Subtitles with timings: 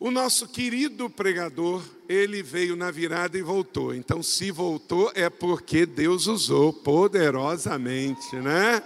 [0.00, 3.92] O nosso querido pregador, ele veio na virada e voltou.
[3.92, 8.80] Então, se voltou, é porque Deus usou poderosamente, né?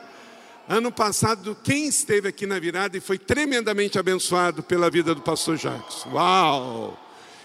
[0.67, 5.59] Ano passado, quem esteve aqui na virada e foi tremendamente abençoado pela vida do pastor
[5.59, 6.07] Jacques?
[6.07, 6.99] Uau!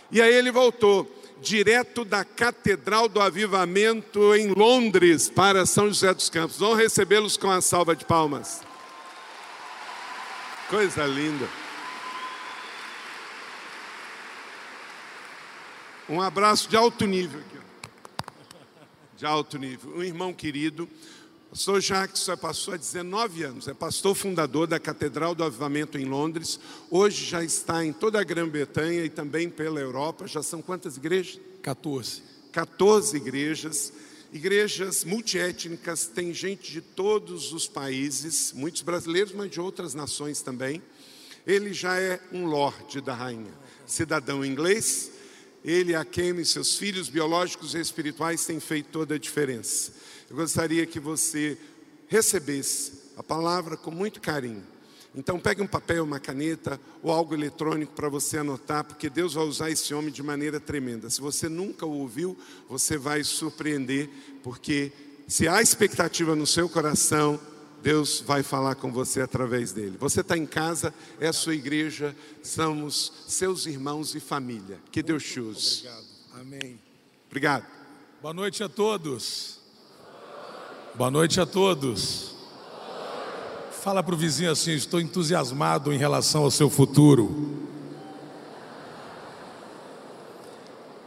[0.09, 1.05] E aí ele voltou
[1.41, 6.57] direto da Catedral do Avivamento em Londres para São José dos Campos.
[6.57, 8.61] Vamos recebê-los com a salva de palmas.
[10.69, 11.66] Coisa linda.
[16.09, 17.57] Um abraço de alto nível aqui.
[19.17, 19.93] De alto nível.
[19.93, 20.87] Um irmão querido.
[21.47, 25.97] O pastor Jacques é pastor há 19 anos, é pastor fundador da Catedral do Avivamento
[25.97, 26.59] em Londres.
[26.89, 30.27] Hoje já está em toda a Grã-Bretanha e também pela Europa.
[30.27, 31.41] Já são quantas igrejas?
[31.61, 32.21] 14.
[32.53, 33.91] 14 igrejas.
[34.31, 40.81] Igrejas multiétnicas, tem gente de todos os países, muitos brasileiros, mas de outras nações também.
[41.45, 43.53] Ele já é um lorde da rainha,
[43.85, 45.11] cidadão inglês,
[45.67, 49.91] ele, a quem seus filhos biológicos e espirituais têm feito toda a diferença.
[50.29, 51.57] Eu gostaria que você
[52.07, 54.63] recebesse a palavra com muito carinho.
[55.13, 59.43] Então pegue um papel, uma caneta ou algo eletrônico para você anotar, porque Deus vai
[59.43, 61.09] usar esse homem de maneira tremenda.
[61.09, 62.37] Se você nunca o ouviu,
[62.69, 64.09] você vai surpreender,
[64.43, 64.93] porque
[65.27, 67.37] se há expectativa no seu coração,
[67.81, 69.97] Deus vai falar com você através dele.
[69.99, 74.79] Você está em casa, é a sua igreja, somos seus irmãos e família.
[74.91, 75.87] Que Deus te use.
[75.87, 76.05] Obrigado.
[76.39, 76.79] Amém.
[77.27, 77.65] Obrigado.
[78.21, 79.59] Boa noite a todos.
[80.95, 82.35] Boa noite a todos.
[83.81, 87.67] Fala para o vizinho assim: estou entusiasmado em relação ao seu futuro.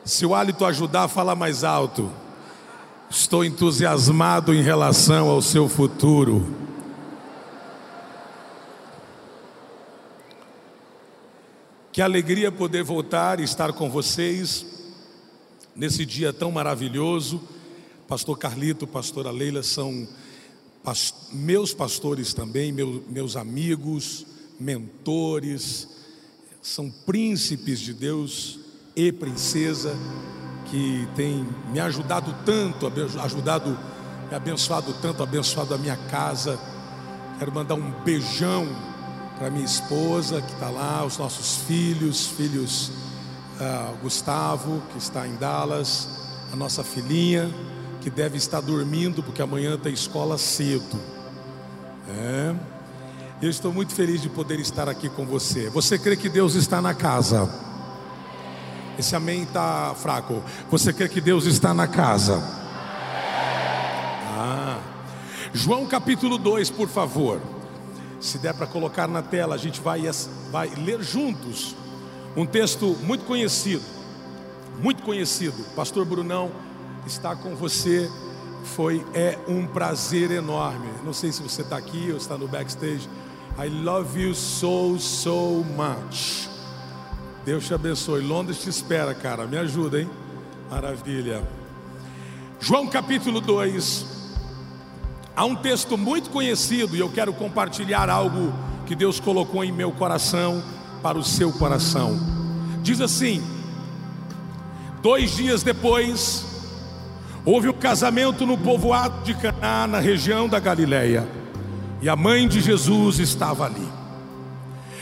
[0.05, 2.11] Se o hálito ajudar, fala mais alto.
[3.11, 6.47] Estou entusiasmado em relação ao seu futuro.
[11.91, 14.65] Que alegria poder voltar e estar com vocês
[15.75, 17.43] nesse dia tão maravilhoso.
[18.07, 20.07] Pastor Carlito, pastora Leila são
[20.85, 24.25] past meus pastores também, meu, meus amigos,
[24.59, 25.89] mentores,
[26.63, 28.61] são príncipes de Deus
[28.95, 29.97] e princesa
[30.71, 32.91] que tem me ajudado tanto,
[33.23, 33.77] ajudado,
[34.31, 36.59] me abençoado tanto, abençoado a minha casa.
[37.39, 38.69] Quero mandar um beijão
[39.39, 42.93] para minha esposa que está lá, os nossos filhos, filhos
[43.59, 46.09] uh, Gustavo, que está em Dallas,
[46.53, 47.51] a nossa filhinha,
[48.01, 50.99] que deve estar dormindo, porque amanhã tem escola cedo.
[52.09, 52.55] É.
[53.43, 55.71] Eu estou muito feliz de poder estar aqui com você.
[55.71, 57.70] Você crê que Deus está na casa?
[58.99, 60.43] Esse amém está fraco.
[60.71, 62.43] Você crê que Deus está na casa?
[64.37, 64.79] Ah.
[65.53, 67.41] João capítulo 2, por favor.
[68.21, 70.03] Se der para colocar na tela, a gente vai,
[70.51, 71.75] vai ler juntos
[72.37, 73.83] um texto muito conhecido.
[74.79, 75.65] Muito conhecido.
[75.75, 76.51] Pastor Brunão
[77.07, 78.11] está com você.
[78.63, 80.89] Foi é um prazer enorme.
[81.03, 83.09] Não sei se você está aqui ou está no backstage.
[83.59, 86.50] I love you so so much.
[87.45, 88.23] Deus te abençoe.
[88.23, 89.47] Londres te espera, cara.
[89.47, 90.11] Me ajuda, hein?
[90.71, 91.43] Maravilha.
[92.61, 94.07] João capítulo 2.
[95.35, 98.53] Há um texto muito conhecido e eu quero compartilhar algo
[98.87, 100.63] que Deus colocou em meu coração
[101.03, 102.19] para o seu coração.
[102.83, 103.43] Diz assim:
[105.03, 106.45] Dois dias depois,
[107.45, 111.27] houve um casamento no povoado de Caná, na região da Galileia,
[112.03, 114.00] e a mãe de Jesus estava ali.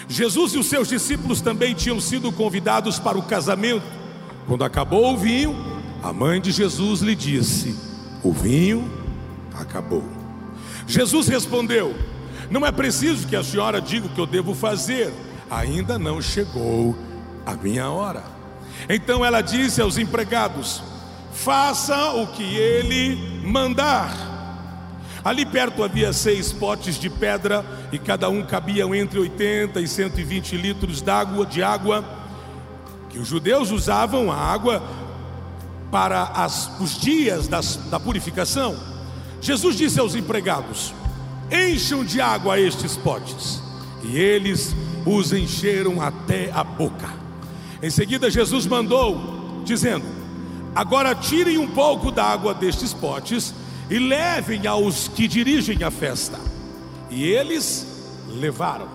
[0.08, 3.84] Jesus e os seus discípulos também tinham sido convidados para o casamento.
[4.46, 5.54] Quando acabou o vinho,
[6.02, 7.76] a mãe de Jesus lhe disse:
[8.22, 8.90] O vinho
[9.54, 10.04] acabou.
[10.86, 11.94] Jesus respondeu:
[12.50, 15.12] Não é preciso que a senhora diga o que eu devo fazer,
[15.50, 16.96] ainda não chegou
[17.44, 18.24] a minha hora.
[18.88, 20.82] Então ela disse aos empregados:
[21.32, 24.27] Faça o que ele mandar.
[25.28, 27.62] Ali perto havia seis potes de pedra
[27.92, 32.02] e cada um cabia entre 80 e 120 litros d'água, de água,
[33.10, 34.82] que os judeus usavam a água
[35.90, 38.74] para as, os dias das, da purificação.
[39.38, 40.94] Jesus disse aos empregados:
[41.52, 43.62] Encham de água estes potes.
[44.02, 44.74] E eles
[45.04, 47.10] os encheram até a boca.
[47.82, 50.06] Em seguida, Jesus mandou, dizendo:
[50.74, 53.52] Agora tirem um pouco da água destes potes
[53.90, 56.38] e levem aos que dirigem a festa.
[57.10, 57.86] E eles
[58.28, 58.88] levaram.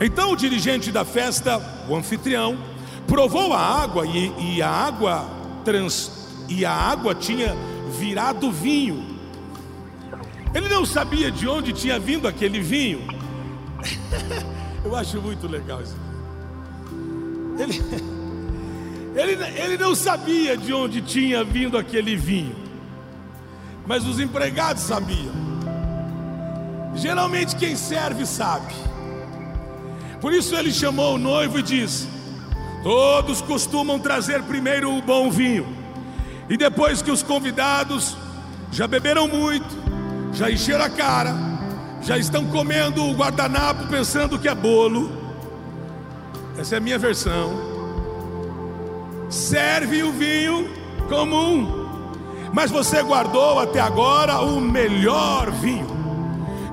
[0.00, 2.58] Então o dirigente da festa, o anfitrião,
[3.06, 5.28] provou a água e, e a água
[5.64, 6.10] trans,
[6.48, 7.54] e a água tinha
[7.98, 9.04] virado vinho.
[10.54, 13.06] Ele não sabia de onde tinha vindo aquele vinho.
[14.84, 15.96] Eu acho muito legal isso.
[17.58, 17.82] ele,
[19.20, 22.54] ele, ele não sabia de onde tinha vindo aquele vinho,
[23.86, 25.34] mas os empregados sabiam.
[26.94, 28.74] Geralmente quem serve sabe.
[30.20, 32.08] Por isso ele chamou o noivo e disse:
[32.82, 35.66] Todos costumam trazer primeiro o bom vinho,
[36.48, 38.16] e depois que os convidados
[38.72, 39.68] já beberam muito,
[40.32, 41.34] já encheram a cara,
[42.02, 45.10] já estão comendo o guardanapo pensando que é bolo.
[46.58, 47.52] Essa é a minha versão.
[49.28, 50.70] Serve o vinho
[51.08, 51.85] comum,
[52.56, 55.94] mas você guardou até agora o melhor vinho.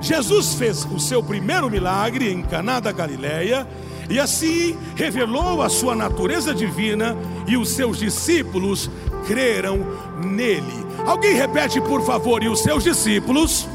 [0.00, 3.68] Jesus fez o seu primeiro milagre em Caná da Galileia
[4.08, 7.14] e assim revelou a sua natureza divina
[7.46, 8.90] e os seus discípulos
[9.26, 9.86] creram
[10.24, 10.86] nele.
[11.04, 13.68] Alguém repete, por favor, e os seus discípulos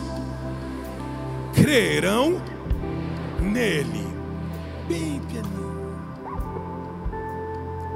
[1.54, 2.42] creram
[3.40, 4.08] nele.
[4.88, 5.94] Bem pianinho.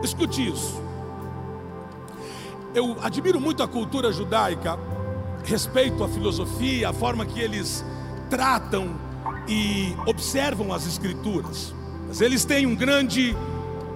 [0.03, 0.82] Escute isso.
[2.73, 4.79] Eu admiro muito a cultura judaica,
[5.43, 7.85] respeito a filosofia, a forma que eles
[8.29, 8.95] tratam
[9.47, 11.73] e observam as escrituras.
[12.07, 13.35] Mas eles têm um grande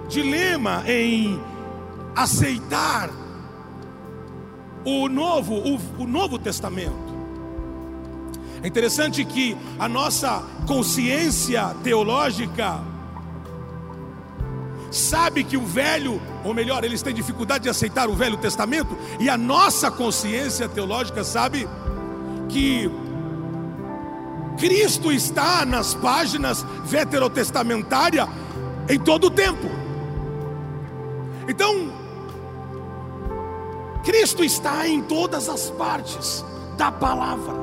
[0.07, 1.41] dilema em
[2.15, 3.09] aceitar
[4.85, 7.17] o novo, o, o novo testamento.
[8.61, 12.81] É interessante que a nossa consciência teológica
[14.91, 19.29] sabe que o velho, ou melhor, eles têm dificuldade de aceitar o Velho Testamento, e
[19.29, 21.67] a nossa consciência teológica sabe
[22.49, 22.89] que
[24.57, 28.27] Cristo está nas páginas veterotestamentárias
[28.89, 29.67] em todo o tempo.
[31.47, 31.91] Então,
[34.03, 36.43] Cristo está em todas as partes
[36.77, 37.53] da palavra.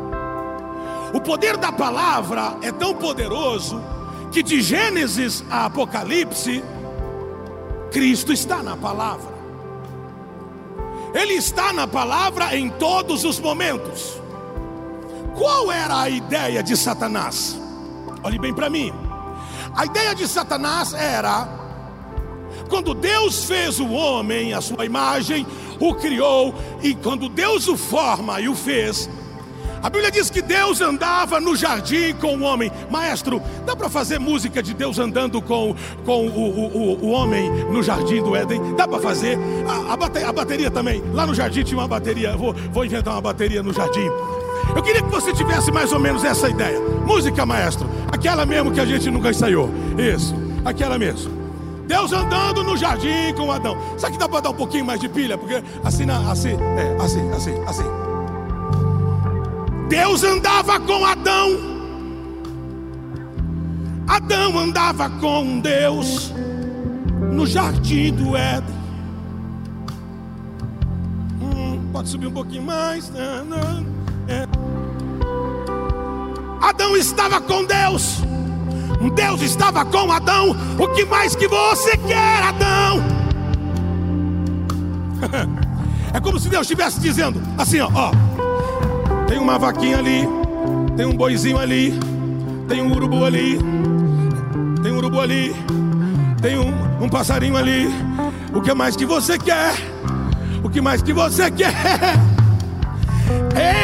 [1.13, 3.81] O poder da palavra é tão poderoso
[4.31, 6.63] que de Gênesis a Apocalipse,
[7.95, 9.33] Cristo está na palavra.
[11.15, 14.21] Ele está na palavra em todos os momentos.
[15.39, 17.57] Qual era a ideia de Satanás?
[18.25, 18.93] Olhe bem para mim.
[19.77, 21.49] A ideia de Satanás era
[22.69, 25.47] quando Deus fez o homem, a sua imagem,
[25.79, 26.53] o criou,
[26.83, 29.09] e quando Deus o forma e o fez,
[29.85, 32.73] a Bíblia diz que Deus andava no jardim com o homem.
[32.91, 35.77] Maestro, dá para fazer música de Deus andando com,
[36.07, 38.75] com o, o, o homem no jardim do Éden?
[38.77, 39.39] Dá para fazer?
[39.69, 41.05] A, a, bateria, a, bateria, também.
[41.13, 42.35] Lá no jardim tinha uma bateria.
[42.35, 44.09] Vou, vou inventar uma bateria no jardim.
[44.75, 46.81] Eu queria que você tivesse mais ou menos essa ideia.
[47.07, 47.87] Música, maestro.
[48.11, 49.69] Aquela mesmo que a gente nunca ensaiou.
[49.99, 50.35] Isso,
[50.65, 51.31] aquela mesmo.
[51.87, 53.77] Deus andando no jardim com Adão.
[53.99, 55.37] Será que dá para dar um pouquinho mais de pilha?
[55.37, 58.05] Porque assim, assim, é, assim, assim, assim.
[59.95, 61.57] Deus andava com Adão.
[64.09, 66.35] Adão andava com Deus
[67.33, 68.75] no jardim do Éden.
[71.41, 73.09] Hum, pode subir um pouquinho mais.
[73.09, 73.87] Não.
[74.27, 74.49] É.
[76.61, 78.19] Adão estava com Deus.
[79.15, 80.57] Deus estava com Adão.
[80.77, 83.01] O que mais que você quer, Adão?
[86.13, 88.13] É como se Deus estivesse dizendo assim, ó, ó,
[89.35, 90.29] Tem uma vaquinha ali,
[90.97, 91.93] tem um boizinho ali,
[92.69, 93.59] tem um urubu ali,
[94.81, 95.53] tem um urubu ali,
[96.41, 97.89] tem um, um passarinho ali.
[98.55, 99.75] O que mais que você quer?
[100.63, 101.75] O que mais que você quer?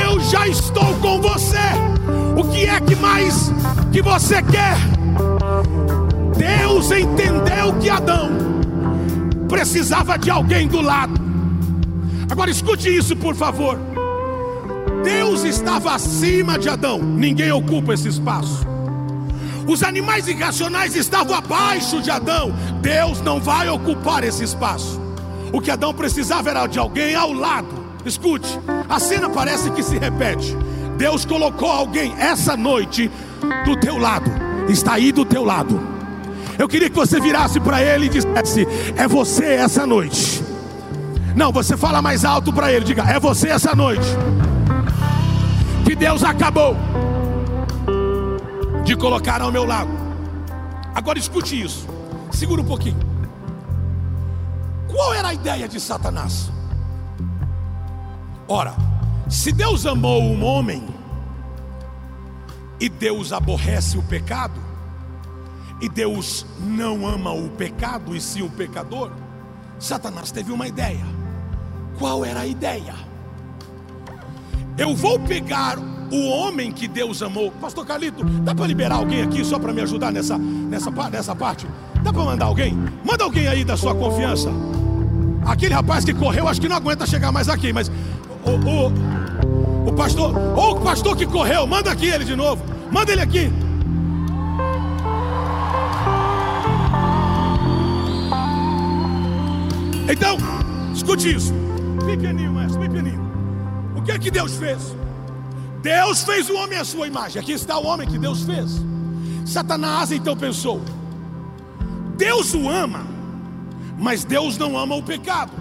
[0.07, 1.59] Eu já estou com você.
[2.37, 3.51] O que é que mais
[3.91, 4.77] que você quer?
[6.39, 8.31] Deus entendeu que Adão
[9.49, 11.21] precisava de alguém do lado.
[12.31, 13.90] Agora escute isso, por favor.
[15.03, 18.67] Deus estava acima de Adão, ninguém ocupa esse espaço.
[19.67, 25.01] Os animais irracionais estavam abaixo de Adão, Deus não vai ocupar esse espaço.
[25.53, 27.69] O que Adão precisava era de alguém ao lado.
[28.05, 30.57] Escute, a cena parece que se repete.
[30.97, 33.11] Deus colocou alguém essa noite
[33.65, 34.31] do teu lado,
[34.69, 35.81] está aí do teu lado.
[36.59, 38.67] Eu queria que você virasse para ele e dissesse:
[38.97, 40.43] É você essa noite.
[41.35, 44.07] Não, você fala mais alto para ele, diga: É você essa noite.
[45.91, 46.77] Que Deus acabou
[48.85, 49.91] de colocar ao meu lado.
[50.95, 51.85] Agora escute isso,
[52.31, 53.01] segura um pouquinho.
[54.87, 56.49] Qual era a ideia de Satanás?
[58.47, 58.77] Ora,
[59.29, 60.87] se Deus amou um homem
[62.79, 64.61] e Deus aborrece o pecado,
[65.81, 69.11] e Deus não ama o pecado e sim o pecador,
[69.77, 71.05] Satanás teve uma ideia.
[71.99, 73.10] Qual era a ideia?
[74.81, 75.79] Eu vou pegar
[76.11, 77.53] o homem que Deus amou.
[77.53, 81.67] Pastor Carlito, dá para liberar alguém aqui só para me ajudar nessa, nessa, nessa parte?
[82.03, 82.75] Dá para mandar alguém?
[83.05, 84.51] Manda alguém aí da sua confiança.
[85.45, 87.93] Aquele rapaz que correu, acho que não aguenta chegar mais aqui, mas
[88.43, 92.65] o, o, o pastor, ou o pastor que correu, manda aqui ele de novo.
[92.91, 93.53] Manda ele aqui.
[100.11, 100.39] Então,
[100.95, 101.53] escute isso.
[102.07, 103.21] Pequenininho, mestre, pequenininho.
[103.27, 103.30] O
[104.11, 104.97] que é que Deus fez?
[105.83, 107.41] Deus fez o homem à sua imagem.
[107.41, 108.83] Aqui está o homem que Deus fez.
[109.47, 110.83] Satanás então pensou:
[112.17, 113.07] Deus o ama,
[113.97, 115.53] mas Deus não ama o pecado.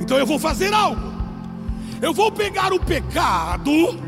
[0.00, 1.08] Então eu vou fazer algo.
[2.00, 3.98] Eu vou pegar o pecado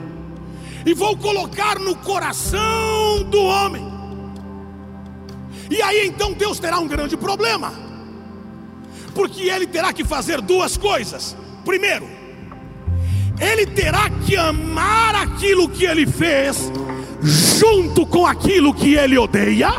[0.87, 3.85] e vou colocar no coração do homem.
[5.69, 7.73] E aí então Deus terá um grande problema,
[9.13, 11.37] porque ele terá que fazer duas coisas.
[11.65, 12.20] Primeiro,
[13.41, 16.71] ele terá que amar aquilo que ele fez,
[17.23, 19.73] junto com aquilo que ele odeia,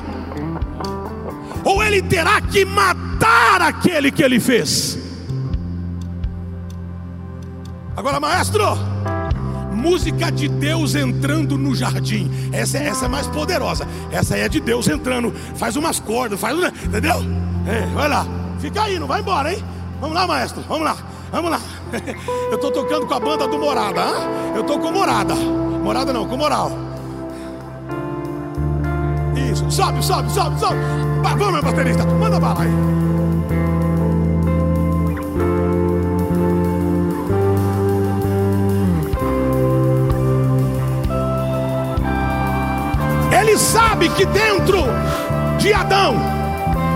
[1.64, 4.98] ou ele terá que matar aquele que ele fez.
[7.96, 8.64] Agora, maestro,
[9.76, 12.32] música de Deus entrando no jardim.
[12.52, 13.88] Essa, essa é mais poderosa.
[14.12, 15.34] Essa é de Deus entrando.
[15.56, 17.18] Faz umas cordas, faz, entendeu?
[17.68, 18.26] É, vai lá,
[18.60, 19.64] fica aí, não vai embora, hein?
[20.00, 20.98] Vamos lá, maestro, vamos lá.
[21.32, 21.62] Vamos lá.
[22.50, 24.02] Eu estou tocando com a banda do Morada.
[24.02, 24.54] Hein?
[24.56, 25.34] Eu estou com Morada.
[25.34, 26.72] Morada não, com moral.
[29.36, 29.70] Isso.
[29.72, 30.78] Sobe, sobe, sobe, sobe.
[31.24, 32.06] Vamos, meu baterista.
[32.06, 32.72] Manda bala aí.
[43.42, 44.84] Ele sabe que dentro
[45.58, 46.16] de Adão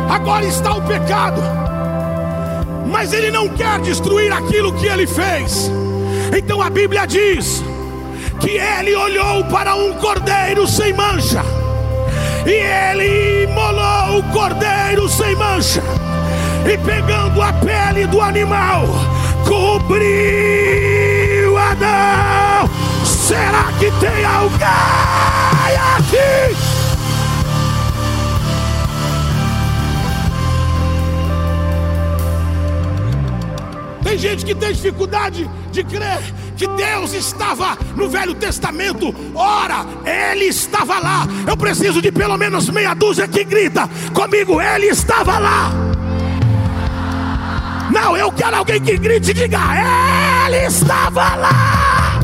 [0.10, 1.42] agora está o pecado
[2.86, 5.72] mas ele não quer destruir aquilo que ele fez.
[6.36, 7.64] Então a Bíblia diz
[8.40, 11.44] que ele olhou para um cordeiro sem mancha,
[12.46, 15.82] e ele imolou o cordeiro sem mancha,
[16.72, 18.86] e pegando a pele do animal,
[19.48, 19.96] cobriu
[21.58, 22.70] Adão.
[23.04, 24.68] Será que tem alguém
[25.96, 26.56] aqui?
[34.06, 36.22] Tem gente que tem dificuldade de crer
[36.56, 39.12] que Deus estava no Velho Testamento.
[39.34, 41.28] Ora, Ele estava lá.
[41.48, 45.72] Eu preciso de pelo menos meia dúzia que grita comigo: Ele estava lá.
[47.92, 49.60] Não, eu quero alguém que grite e diga:
[50.46, 52.20] Ele estava lá.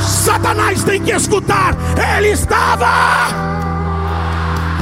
[0.00, 1.76] Satanás tem que escutar:
[2.16, 3.28] Ele estava.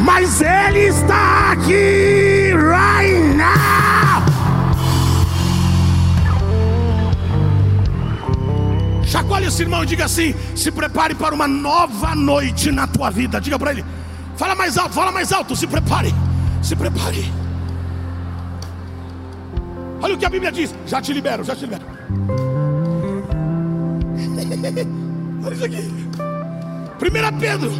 [0.02, 3.75] Mas Ele está aqui right now.
[9.06, 13.40] Chacoalhe esse irmão e diga assim: se prepare para uma nova noite na tua vida.
[13.40, 13.84] Diga para ele.
[14.36, 15.54] Fala mais alto, fala mais alto.
[15.54, 16.12] Se prepare,
[16.62, 17.32] se prepare.
[20.02, 20.74] Olha o que a Bíblia diz.
[20.86, 21.84] Já te libero, já te libero.
[25.46, 25.76] Olha isso aqui.
[25.76, 27.72] 1 Pedro,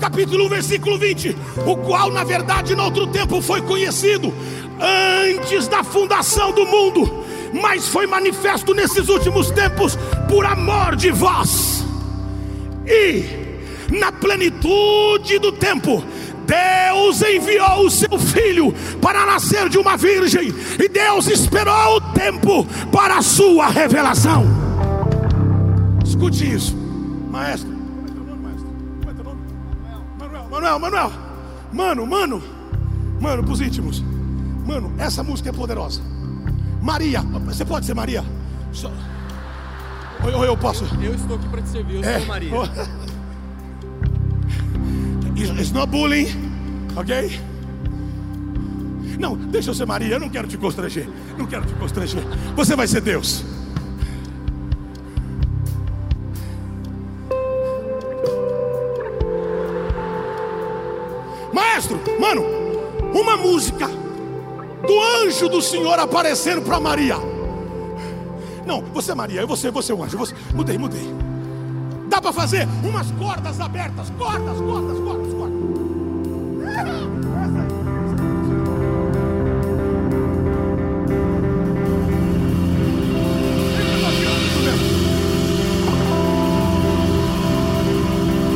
[0.00, 1.36] capítulo 1, versículo 20.
[1.66, 4.32] O qual, na verdade, no outro tempo foi conhecido
[4.80, 7.22] antes da fundação do mundo
[7.52, 9.96] mas foi manifesto nesses últimos tempos
[10.28, 11.84] por amor de vós.
[12.86, 13.42] E
[13.90, 16.02] na plenitude do tempo,
[16.46, 22.66] Deus enviou o seu filho para nascer de uma virgem, e Deus esperou o tempo
[22.90, 24.44] para a sua revelação.
[26.04, 26.76] Escute isso,
[27.30, 27.72] maestro.
[30.50, 31.12] Manuel, Manuel,
[31.72, 32.42] mano, mano,
[33.20, 34.04] mano, para os íntimos,
[34.66, 36.02] mano, essa música é poderosa.
[36.82, 38.24] Maria, você pode ser Maria?
[38.72, 38.92] Só...
[40.24, 40.84] Ou eu posso?
[41.00, 42.18] Eu estou aqui para te servir, eu é.
[42.18, 42.52] sou Maria.
[45.36, 46.28] It's not bullying,
[46.96, 47.40] ok?
[49.18, 51.08] Não, deixa eu ser Maria, eu não quero te constranger.
[51.38, 52.22] Não quero te constranger.
[52.56, 53.44] Você vai ser Deus.
[65.42, 67.16] Anjo do Senhor aparecendo para Maria.
[68.64, 70.16] Não, você é Maria, eu você, você é um anjo.
[70.16, 70.34] Você...
[70.54, 71.12] Mudei, mudei.
[72.08, 75.62] Dá para fazer umas cordas abertas, cordas, cordas, cordas, cordas.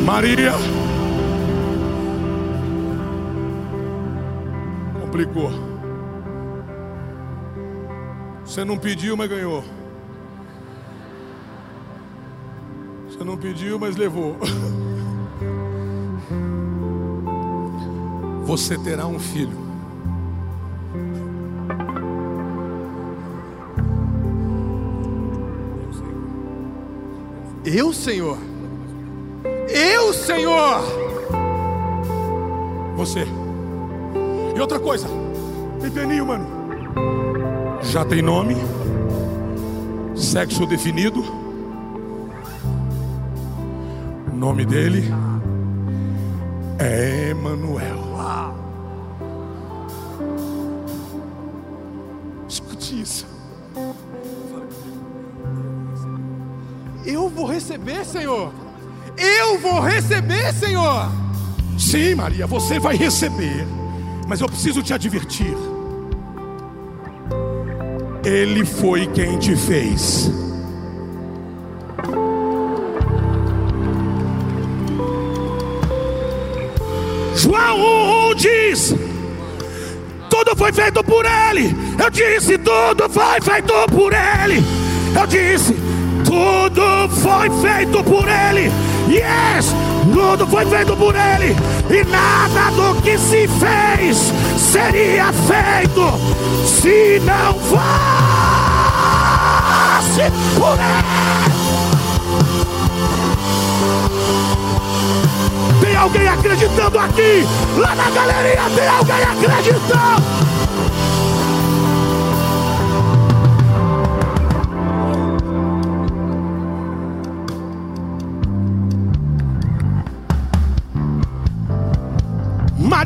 [0.05, 0.52] Maria
[5.00, 5.65] complicou.
[8.56, 9.62] Você não pediu, mas ganhou.
[13.22, 14.34] não pediu, mas levou.
[18.46, 19.58] Você terá um filho.
[27.62, 28.38] Eu, Senhor?
[29.68, 30.80] Eu, Senhor?
[32.96, 33.26] Você.
[34.56, 35.06] E outra coisa,
[35.82, 35.90] tem
[36.25, 36.55] mano.
[37.97, 38.55] Já tem nome,
[40.15, 41.25] sexo definido.
[44.31, 45.03] O nome dele
[46.79, 47.97] é Emanuel.
[52.47, 53.26] Escute isso.
[57.07, 58.53] Eu vou receber, Senhor.
[59.17, 61.11] Eu vou receber, Senhor.
[61.79, 63.67] Sim, Maria, você vai receber.
[64.29, 65.57] Mas eu preciso te advertir.
[68.26, 70.28] Ele foi quem te fez.
[77.37, 78.97] João 1 diz:
[80.28, 81.73] Tudo foi feito por Ele.
[82.02, 84.64] Eu disse: Tudo foi feito por Ele.
[85.16, 85.73] Eu disse:
[86.25, 88.73] Tudo foi feito por Ele.
[89.09, 89.73] Yes,
[90.16, 91.54] tudo foi feito por Ele.
[91.90, 96.18] E nada do que se fez seria feito
[96.64, 97.82] se não fosse
[100.58, 101.37] por Ele.
[105.82, 107.46] Tem alguém acreditando aqui?
[107.76, 110.25] Lá na galeria tem alguém acreditando?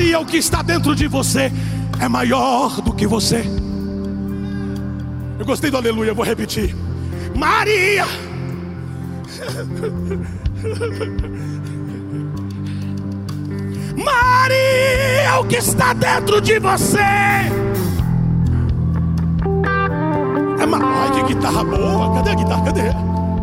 [0.01, 1.53] Maria, o que está dentro de você
[2.01, 3.45] é maior do que você.
[5.39, 6.75] Eu gostei do aleluia, vou repetir.
[7.37, 8.07] Maria,
[13.95, 16.99] Maria, o que está dentro de você
[20.59, 20.79] é ma...
[20.83, 22.15] Ai, que guitarra boa.
[22.15, 22.65] Cadê a guitarra?
[22.65, 22.81] Cadê?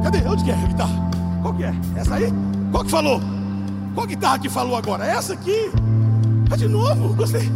[0.03, 0.27] Cadê?
[0.27, 1.11] Onde que é a guitarra?
[1.43, 1.73] Qual que é?
[1.95, 2.33] Essa aí?
[2.71, 3.21] Qual que falou?
[3.93, 5.05] Qual guitarra que falou agora?
[5.05, 5.71] Essa aqui?
[6.49, 7.13] Ah, de novo?
[7.13, 7.51] Gostei.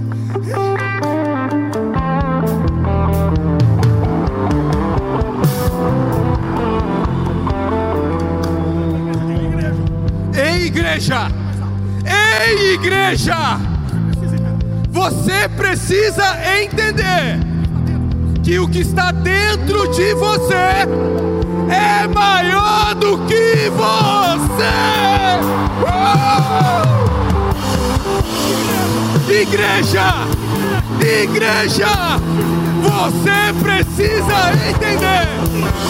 [10.35, 11.27] Ei, igreja!
[12.05, 13.59] Ei, igreja!
[14.89, 17.39] Você precisa entender
[18.43, 20.85] que o que está dentro de você
[21.69, 24.90] é maior do que você.
[29.31, 30.27] Igreja!
[30.99, 32.19] Igreja!
[32.83, 35.27] Você precisa entender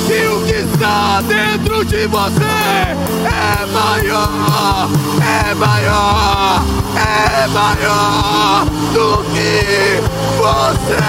[0.05, 4.89] que o que está dentro de você é maior,
[5.21, 6.63] é maior,
[6.95, 10.01] é maior do que
[10.37, 11.01] você.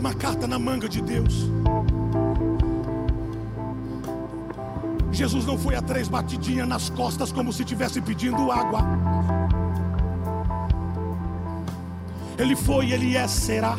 [0.00, 1.48] Não é a última carta na manga de Deus.
[5.12, 8.82] Jesus não foi a três batidinhas nas costas como se estivesse pedindo água.
[12.38, 13.76] Ele foi, ele é, será.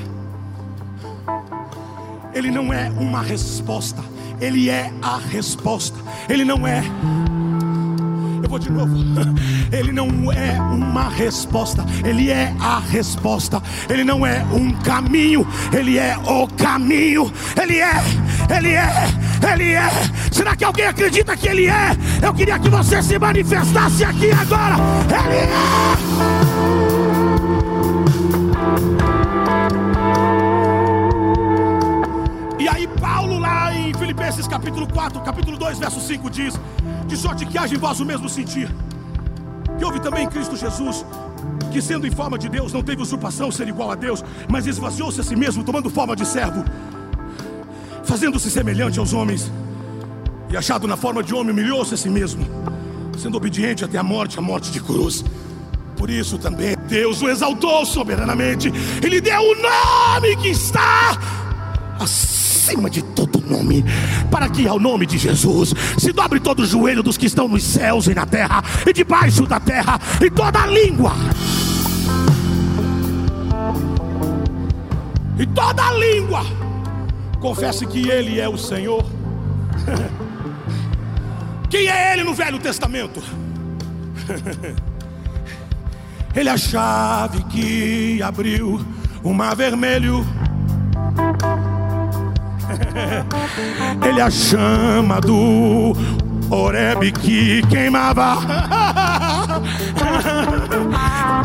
[2.34, 4.04] Ele não é uma resposta,
[4.40, 5.98] ele é a resposta.
[6.30, 6.82] Ele não é.
[8.56, 8.96] Vou de novo.
[9.70, 13.62] Ele não é uma resposta, ele é a resposta.
[13.90, 17.32] Ele não é um caminho, ele é o caminho.
[17.62, 17.96] Ele é,
[18.56, 18.88] ele é,
[19.52, 19.90] ele é.
[20.32, 21.98] Será que alguém acredita que ele é?
[22.22, 24.76] Eu queria que você se manifestasse aqui agora.
[25.10, 26.35] Ele é.
[34.66, 36.60] Capítulo 4, capítulo 2, verso 5 diz:
[37.06, 38.68] De sorte que haja em vós o mesmo sentir,
[39.78, 41.06] que houve também em Cristo Jesus,
[41.72, 45.22] que sendo em forma de Deus, não teve usurpação ser igual a Deus, mas esvaziou-se
[45.22, 46.66] a si mesmo, tomando forma de servo,
[48.04, 49.52] fazendo-se semelhante aos homens,
[50.50, 52.44] e achado na forma de homem, humilhou-se a si mesmo,
[53.20, 55.24] sendo obediente até a morte, a morte de cruz.
[55.96, 58.72] Por isso também Deus o exaltou soberanamente.
[59.02, 61.18] Ele deu o nome que está
[62.00, 63.04] acima de
[63.46, 63.86] nome,
[64.30, 67.64] para que ao nome de Jesus se dobre todo o joelho dos que estão nos
[67.64, 71.14] céus e na terra e debaixo da terra e toda língua.
[75.38, 76.46] E toda língua
[77.40, 79.06] confesse que Ele é o Senhor.
[81.70, 83.22] Quem é Ele no Velho Testamento?
[86.36, 88.86] Ele é a chave que abriu
[89.24, 90.26] o mar vermelho.
[94.08, 95.96] Ele é a chama do
[96.50, 98.38] Oreb que queimava.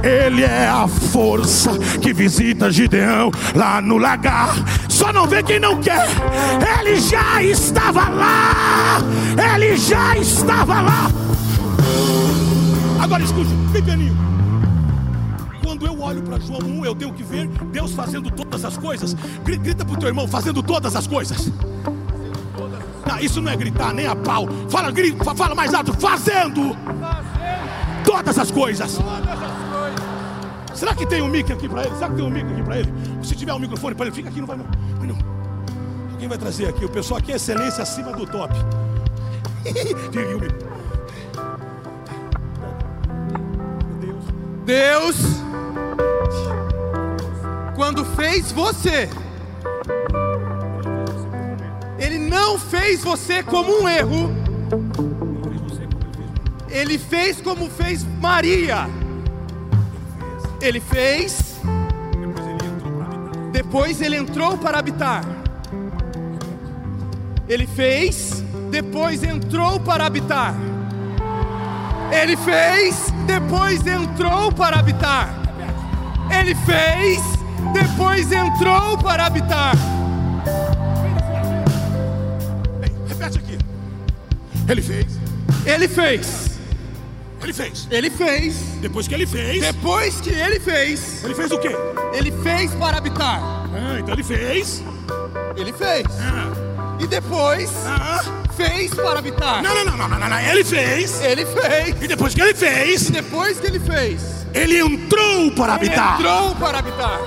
[0.02, 4.54] Ele é a força que visita Gideão lá no lagar.
[4.88, 6.06] Só não vê quem não quer.
[6.78, 8.98] Ele já estava lá.
[9.54, 11.11] Ele já estava lá.
[13.00, 14.16] Agora escute, bem pianinho.
[15.80, 19.16] Quando eu olho para João 1, eu tenho que ver Deus fazendo todas as coisas.
[19.42, 21.50] Grita para o teu irmão, fazendo todas as coisas.
[23.06, 24.46] Não, isso não é gritar, nem a pau.
[24.68, 26.76] Fala, grita, fala mais alto, fazendo,
[28.04, 28.98] todas as coisas.
[30.74, 31.94] Será que tem um mic aqui para ele?
[31.94, 32.92] Será que tem um mic aqui para ele?
[33.22, 34.66] Se tiver um microfone para ele, fica aqui, não vai não.
[35.00, 35.16] Não.
[36.18, 36.84] Quem vai trazer aqui?
[36.84, 38.54] O pessoal aqui é excelência acima do top.
[40.12, 40.70] Mic.
[44.66, 45.16] Deus,
[47.74, 49.08] quando fez você,
[51.98, 54.30] Ele não fez você como um erro,
[56.68, 58.86] Ele fez como fez Maria.
[60.60, 61.58] Ele fez,
[63.50, 65.24] depois ele entrou para habitar.
[67.48, 70.54] Ele fez, depois entrou para habitar.
[72.12, 75.39] Ele fez, depois entrou para habitar.
[76.30, 77.20] Ele fez,
[77.72, 79.74] depois entrou para habitar.
[83.08, 83.58] Repete aqui.
[84.68, 85.06] Ele fez.
[85.66, 86.50] Ele fez.
[87.42, 87.88] Ele fez.
[87.90, 88.54] Ele fez.
[88.80, 89.60] Depois que ele fez.
[89.62, 91.24] Depois que ele fez.
[91.24, 91.74] Ele fez o quê?
[92.12, 93.40] Ele fez para habitar.
[93.42, 94.82] Ah, então ele fez.
[95.56, 96.06] Ele fez.
[96.20, 96.52] Ah,
[97.00, 98.22] E depois ah.
[98.56, 99.62] fez para habitar.
[99.62, 100.40] Não, não, não, não, não, não, não.
[100.40, 101.20] Ele fez.
[101.22, 102.02] Ele fez.
[102.02, 104.39] E depois que ele fez, E depois que ele fez.
[104.54, 106.14] Ele entrou para Ele habitar.
[106.20, 107.18] entrou para habitar.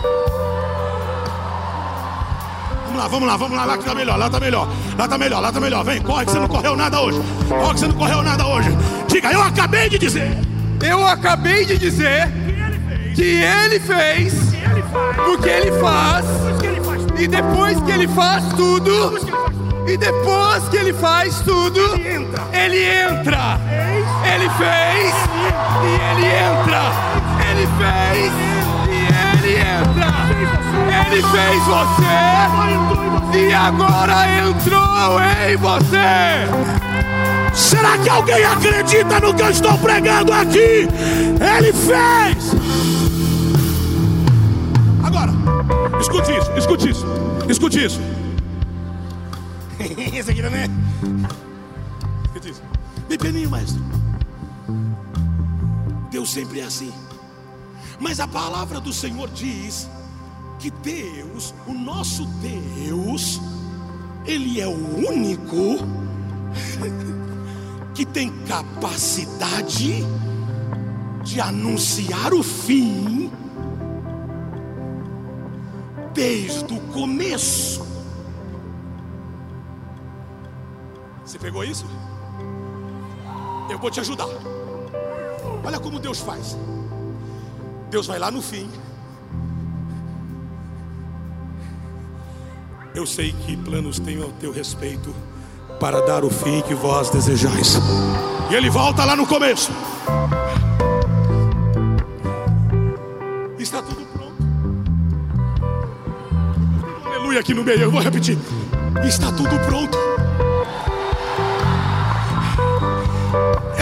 [2.86, 5.18] Vamos lá, vamos lá, vamos lá, lá que tá melhor, lá tá melhor, lá tá
[5.18, 5.84] melhor, lá tá melhor.
[5.84, 7.20] Vem, corre que você não correu nada hoje.
[7.50, 8.70] Corre que você não correu nada hoje.
[9.08, 10.38] Diga, eu acabei de dizer.
[10.82, 12.30] Eu acabei de dizer
[13.16, 14.34] que ele fez
[15.28, 16.26] o que ele faz.
[17.18, 19.18] E depois que ele faz tudo,
[19.88, 21.80] e depois que ele faz tudo,
[22.54, 23.60] ele entra.
[24.24, 25.14] Ele fez
[25.84, 26.84] e ele entra.
[27.50, 28.32] Ele fez
[28.90, 29.02] e
[29.38, 30.14] ele entra.
[31.12, 32.74] Ele fez você
[33.38, 36.48] e agora entrou em você.
[37.54, 40.88] Será que alguém acredita no que eu estou pregando aqui?
[41.58, 42.56] Ele fez.
[45.04, 45.32] Agora,
[46.00, 47.06] escute isso, escute isso,
[47.50, 48.23] escute isso.
[50.24, 50.70] Esse aqui também.
[52.24, 52.62] Escute isso.
[53.10, 53.84] Bem pequenininho, maestro.
[56.10, 56.94] Deus sempre é assim.
[58.00, 59.90] Mas a palavra do Senhor diz
[60.60, 63.42] que Deus, o nosso Deus,
[64.26, 65.80] Ele é o único
[67.94, 70.06] que tem capacidade
[71.22, 73.30] de anunciar o fim
[76.14, 77.83] desde o começo.
[81.44, 81.86] Pegou isso?
[83.70, 84.30] Eu vou te ajudar.
[85.62, 86.58] Olha como Deus faz.
[87.90, 88.70] Deus vai lá no fim.
[92.96, 95.14] Eu sei que planos tenho ao teu respeito
[95.82, 97.78] para dar o fim que vós desejais.
[98.50, 99.70] E ele volta lá no começo.
[103.60, 104.34] Está tudo pronto.
[107.06, 108.38] Aleluia aqui no meio, eu vou repetir.
[109.06, 110.13] Está tudo pronto.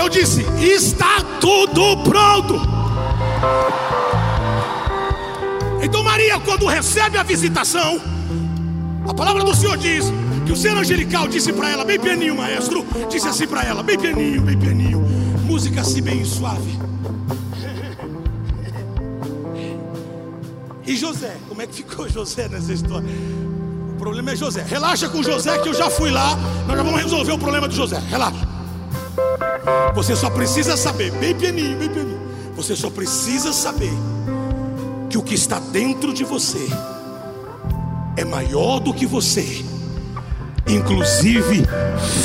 [0.02, 2.56] Eu disse: está tudo pronto.
[5.80, 8.02] Então Maria, quando recebe a visitação,
[9.08, 10.06] a palavra do Senhor diz
[10.44, 13.96] que o ser angelical disse para ela, bem pianinho, maestro, disse assim para ela, bem
[13.96, 15.02] pianinho, bem pianinho,
[15.46, 16.80] música assim bem suave.
[20.84, 23.08] E José, como é que ficou José nessa história?
[23.94, 24.66] O problema é José.
[24.68, 26.36] Relaxa com José que eu já fui lá,
[26.68, 28.02] nós já vamos resolver o problema de José.
[28.10, 28.40] Relaxa.
[29.93, 32.21] Você só precisa saber, bem pianinho, bem pianinho.
[32.56, 33.91] Você só precisa saber
[35.10, 36.65] que o que está dentro de você
[38.15, 39.65] é maior do que você,
[40.67, 41.63] inclusive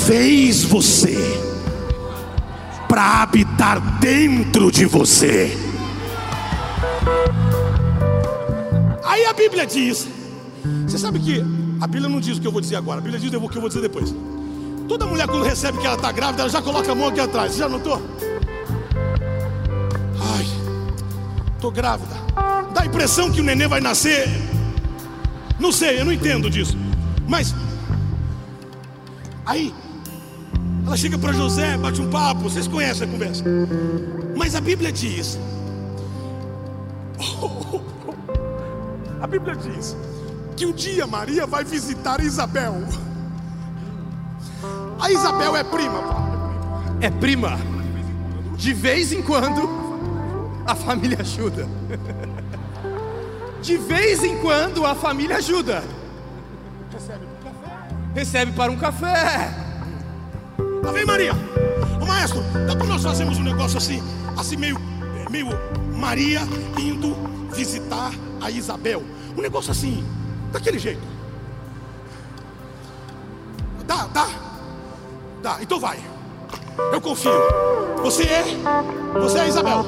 [0.06, 1.16] fez você
[2.88, 5.56] para habitar dentro de você.
[9.04, 10.06] Aí a Bíblia diz:
[10.86, 11.44] você sabe que
[11.80, 13.56] a Bíblia não diz o que eu vou dizer agora, a Bíblia diz o que
[13.56, 14.14] eu vou dizer depois.
[14.88, 17.52] Toda mulher, quando recebe que ela está grávida, ela já coloca a mão aqui atrás.
[17.52, 18.00] Você já notou?
[20.20, 20.46] Ai,
[21.54, 22.14] estou grávida.
[22.72, 24.28] Dá a impressão que o neném vai nascer.
[25.58, 26.76] Não sei, eu não entendo disso.
[27.26, 27.54] Mas,
[29.44, 29.74] aí,
[30.86, 32.42] ela chega para José, bate um papo.
[32.42, 33.42] Vocês conhecem a conversa.
[34.36, 35.38] Mas a Bíblia diz.
[39.18, 39.96] A Bíblia diz
[40.56, 42.82] que um dia Maria vai visitar Isabel.
[45.06, 46.00] A Isabel é prima,
[47.00, 47.56] É prima.
[48.56, 49.70] De vez em quando
[50.66, 51.68] a família ajuda.
[53.62, 55.84] De vez em quando a família ajuda.
[58.16, 59.54] Recebe para um café.
[60.82, 61.34] Lá vem Maria.
[62.02, 64.02] Ô maestro, dá para nós fazermos um negócio assim,
[64.36, 64.76] assim meio,
[65.30, 65.46] meio
[65.94, 66.40] Maria
[66.76, 67.14] indo
[67.54, 69.04] visitar a Isabel.
[69.38, 70.04] Um negócio assim,
[70.50, 71.06] daquele jeito.
[73.86, 74.25] Dá, dá.
[75.60, 76.00] Então vai.
[76.92, 77.30] Eu confio.
[78.02, 78.44] Você é.
[79.20, 79.86] Você é Isabel.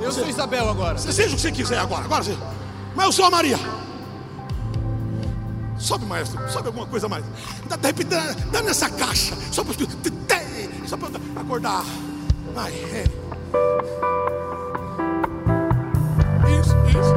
[0.00, 0.96] Eu sou Isabel agora.
[0.96, 2.04] Você seja o que você quiser agora.
[2.04, 2.36] Agora você.
[2.94, 3.58] Mas eu sou a Maria.
[5.78, 6.40] Sobe, maestro.
[6.50, 7.24] Sobe alguma coisa mais.
[7.68, 7.90] Dá, dá,
[8.52, 9.34] dá nessa caixa.
[9.50, 9.74] Só para
[10.86, 10.96] só
[11.36, 11.84] acordar.
[12.54, 12.72] Vai.
[12.72, 13.04] É.
[16.60, 17.14] Isso, isso,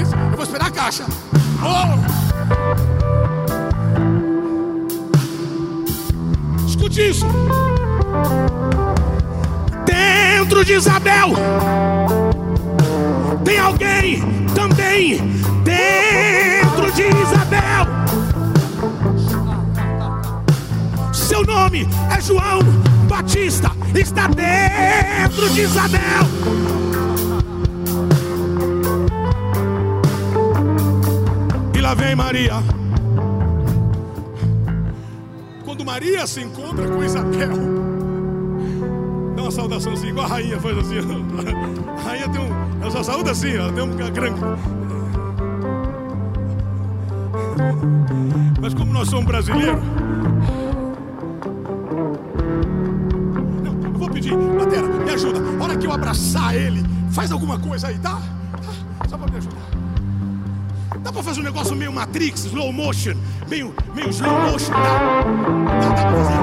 [0.00, 0.14] isso.
[0.14, 1.04] Eu vou esperar a caixa.
[1.62, 1.98] Oh!
[9.84, 11.32] Dentro de Isabel
[13.44, 14.22] tem alguém
[14.54, 15.18] também
[15.64, 17.86] dentro de Isabel.
[21.12, 22.60] Seu nome é João
[23.08, 26.00] Batista, está dentro de Isabel.
[31.74, 32.83] E lá vem Maria.
[35.84, 37.50] Quando Maria se encontra com Isabel,
[39.36, 40.94] dá uma saudação assim, igual a rainha faz assim.
[40.98, 42.80] A rainha tem um.
[42.80, 44.40] Ela só saúda assim, ela tem um grande.
[48.62, 49.82] Mas como nós somos brasileiros.
[53.62, 55.38] Não, eu vou pedir, Batera, me ajuda.
[55.60, 58.22] A hora que eu abraçar ele, faz alguma coisa aí, tá?
[58.52, 59.06] tá?
[59.06, 59.73] Só para me ajudar.
[61.04, 63.12] Dá para fazer um negócio meio Matrix, slow motion,
[63.46, 64.98] meio, meio slow motion, tá?
[65.80, 66.38] Dá, dá para fazer.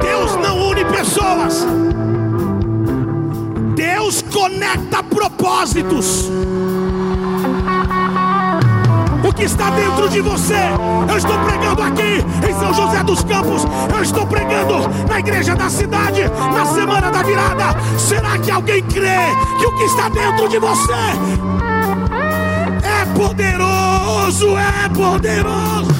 [0.00, 1.66] Deus não une pessoas.
[3.74, 6.30] Deus conecta propósitos.
[9.28, 10.54] O que está dentro de você,
[11.10, 12.24] eu estou pregando aqui
[12.68, 13.62] São José dos Campos,
[13.94, 16.20] eu estou pregando na igreja da cidade,
[16.54, 17.64] na semana da virada.
[17.98, 19.16] Será que alguém crê
[19.58, 20.92] que o que está dentro de você
[22.82, 24.48] é poderoso?
[24.58, 25.97] É poderoso.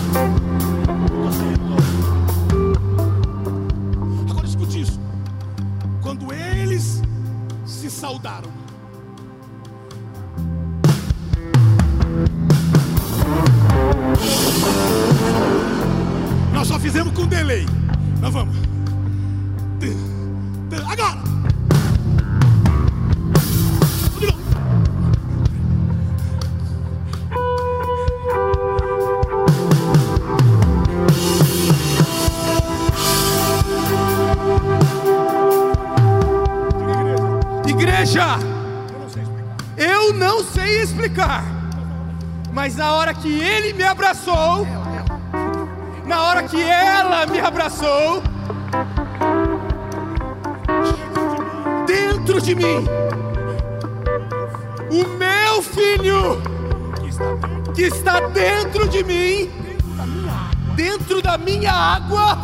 [61.78, 62.36] Água,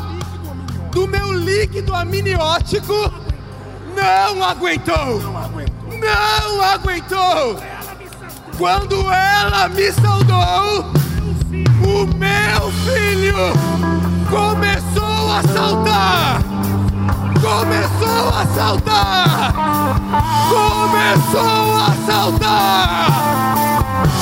[0.93, 3.13] do meu líquido amniótico,
[3.97, 5.21] não aguentou.
[6.01, 7.59] Não aguentou.
[8.57, 10.85] Quando ela me saudou,
[11.83, 13.35] o meu filho
[14.31, 16.41] começou a saltar.
[17.43, 19.55] Começou a saltar.
[20.49, 23.11] Começou a saltar.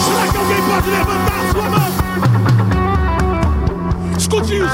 [0.04, 1.91] Será que alguém pode levantar a sua mão?
[4.40, 4.66] isso.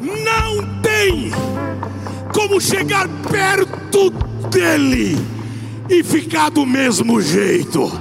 [0.00, 1.30] Não tem
[2.32, 4.10] como chegar perto
[4.50, 5.18] dele
[5.88, 7.92] e ficar do mesmo jeito.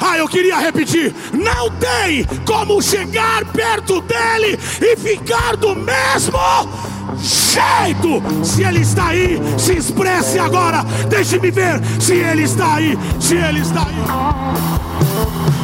[0.00, 6.38] Ah, eu queria repetir: não tem como chegar perto dele e ficar do mesmo
[7.18, 8.22] jeito.
[8.44, 10.84] Se ele está aí, se expresse agora.
[11.08, 12.98] Deixe-me ver se ele está aí.
[13.20, 15.61] Se ele está aí.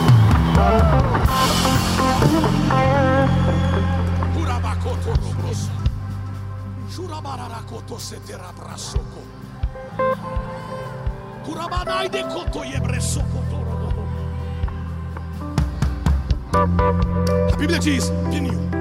[17.52, 18.10] A Bíblia diz,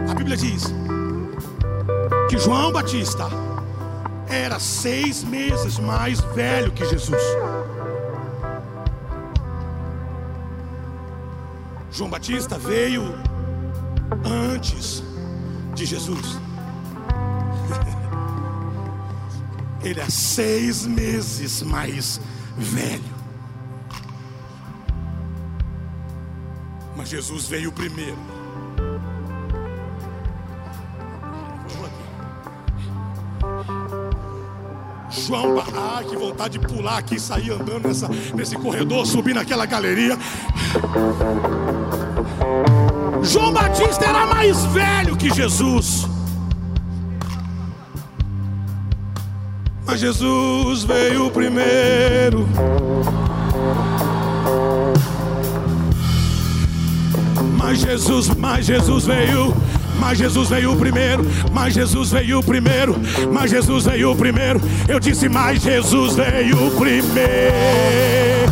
[0.10, 0.74] a Bíblia diz
[2.30, 3.28] que João Batista
[4.28, 7.22] era seis meses mais velho que Jesus.
[11.91, 13.04] João Batista veio
[14.23, 15.04] antes
[15.73, 16.39] de Jesus.
[19.84, 22.19] Ele é seis meses mais
[22.58, 23.17] velho.
[26.95, 28.37] Mas Jesus veio primeiro.
[35.28, 40.18] João, ah, que vontade de pular aqui, sair andando nessa, nesse corredor, subir naquela galeria.
[43.24, 46.08] João Batista era mais velho que Jesus.
[49.86, 52.48] Mas Jesus veio primeiro.
[57.58, 59.54] Mas Jesus, mas Jesus veio
[60.00, 62.96] mas Jesus veio primeiro, mas Jesus veio primeiro,
[63.34, 64.62] mas Jesus veio primeiro.
[64.88, 68.48] Eu disse, mas Jesus veio primeiro.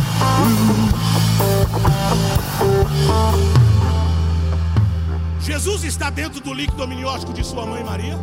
[5.40, 8.18] Jesus está dentro do líquido amniótico de sua mãe Maria.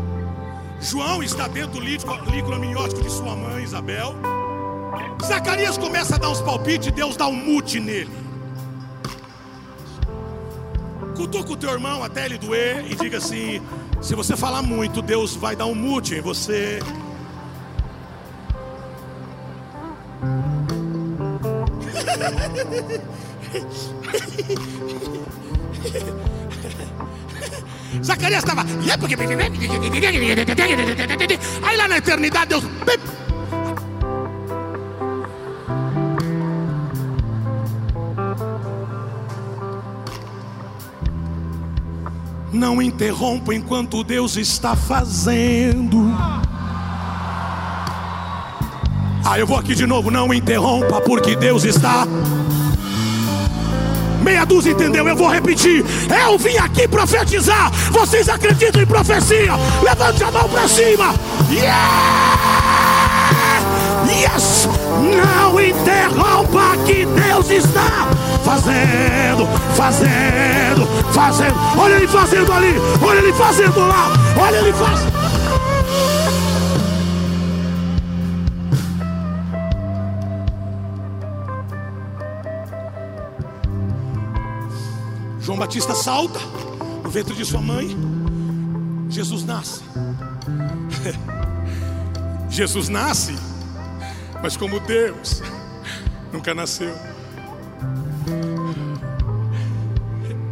[0.82, 4.16] João está dentro do líquido amniótico de sua mãe Isabel.
[5.26, 8.23] Zacarias começa a dar uns palpites, Deus dá um mute nele.
[11.16, 13.62] Cutuca o teu irmão até ele doer e diga assim:
[14.02, 16.80] se você falar muito, Deus vai dar um mute em você.
[28.04, 28.66] Zacarias estava.
[31.64, 32.64] Aí lá na eternidade, Deus.
[42.64, 46.16] Não interrompa enquanto Deus está fazendo.
[49.26, 50.10] Ah, eu vou aqui de novo.
[50.10, 52.08] Não interrompa, porque Deus está.
[54.22, 55.06] Meia dúzia entendeu?
[55.06, 55.84] Eu vou repetir.
[56.26, 57.70] Eu vim aqui profetizar.
[57.92, 59.58] Vocês acreditam em profecia?
[59.84, 61.14] Levante a mão para cima.
[61.52, 62.94] Yeah!
[64.08, 64.63] Yes!
[65.04, 68.08] Não interrompa que Deus está
[68.44, 71.56] fazendo, fazendo, fazendo.
[71.78, 75.14] Olha ele fazendo ali, olha ele fazendo lá, olha ele fazendo.
[85.40, 86.40] João Batista salta
[87.04, 87.98] no ventre de sua mãe.
[89.10, 89.82] Jesus nasce.
[92.50, 93.36] Jesus nasce,
[94.44, 95.42] mas como Deus
[96.34, 96.94] nunca nasceu.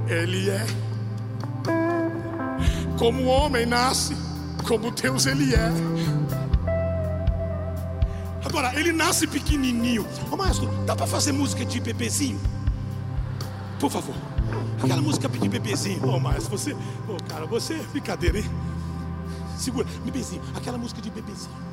[0.08, 0.66] Ele é.
[2.98, 4.16] Como o homem nasce,
[4.66, 5.70] como Deus ele é.
[8.46, 10.08] Agora, ele nasce pequenininho.
[10.32, 12.40] Ô maestro, dá para fazer música de bebezinho?
[13.78, 14.16] Por favor.
[14.82, 16.08] Aquela música de bebezinho.
[16.08, 16.74] Ô maestro, você.
[16.74, 18.50] Ô cara, você brincadeira, hein?
[19.58, 20.42] Segura, bebezinho.
[20.56, 21.71] Aquela música de bebezinho.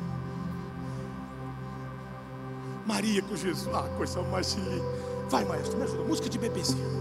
[2.99, 3.73] Maria com Jesus.
[3.73, 4.83] Ah, coisa mais linda.
[5.29, 6.03] Vai, maestro, me ajuda.
[6.03, 6.99] Música de bebezinho.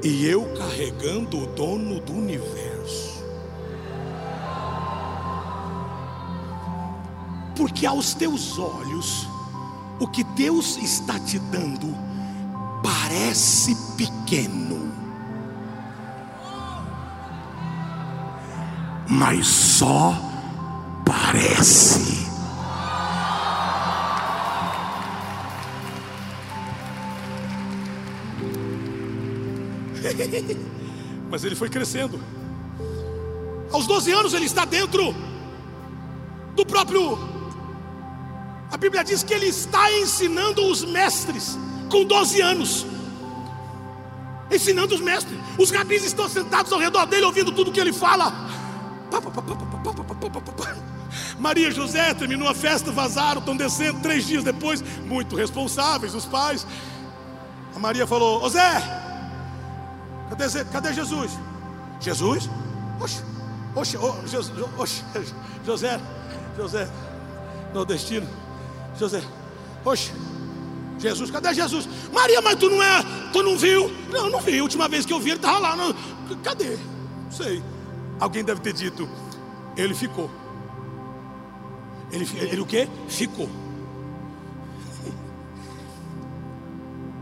[0.00, 3.22] e eu carregando o dono do universo.
[7.56, 9.26] Porque aos teus olhos,
[9.98, 11.94] o que Deus está te dando
[12.82, 14.77] parece pequeno,
[19.08, 20.14] mas só
[21.04, 22.28] parece.
[31.30, 32.18] Mas ele foi crescendo.
[33.70, 35.14] Aos 12 anos ele está dentro
[36.56, 37.18] do próprio.
[38.70, 41.58] A Bíblia diz que ele está ensinando os mestres
[41.90, 42.86] com 12 anos.
[44.50, 45.38] ensinando os mestres.
[45.58, 48.47] Os rabis estão sentados ao redor dele, ouvindo tudo que ele fala.
[51.48, 56.26] Maria e José terminou a festa, vazaram, estão descendo três dias depois, muito responsáveis, os
[56.26, 56.66] pais.
[57.74, 58.82] A Maria falou: Ô Zé,
[60.28, 61.30] cadê, cadê Jesus?
[62.00, 62.50] Jesus?
[63.00, 63.22] Oxe,
[63.74, 64.36] oxe, oxe,
[64.76, 65.04] oxe,
[65.64, 65.98] José,
[66.54, 66.86] José,
[67.72, 68.28] nordestino,
[68.98, 69.22] José,
[69.86, 70.12] oxe,
[70.98, 71.88] Jesus, cadê Jesus?
[72.12, 73.90] Maria, mas tu não é, tu não viu?
[74.10, 74.58] Não, não vi.
[74.58, 75.76] A última vez que eu vi, ele estava lá.
[75.76, 75.94] Não,
[76.42, 76.76] cadê?
[77.24, 77.62] Não sei.
[78.20, 79.08] Alguém deve ter dito,
[79.78, 80.30] ele ficou.
[82.10, 82.88] Ele, ele o quê?
[83.08, 83.48] Ficou.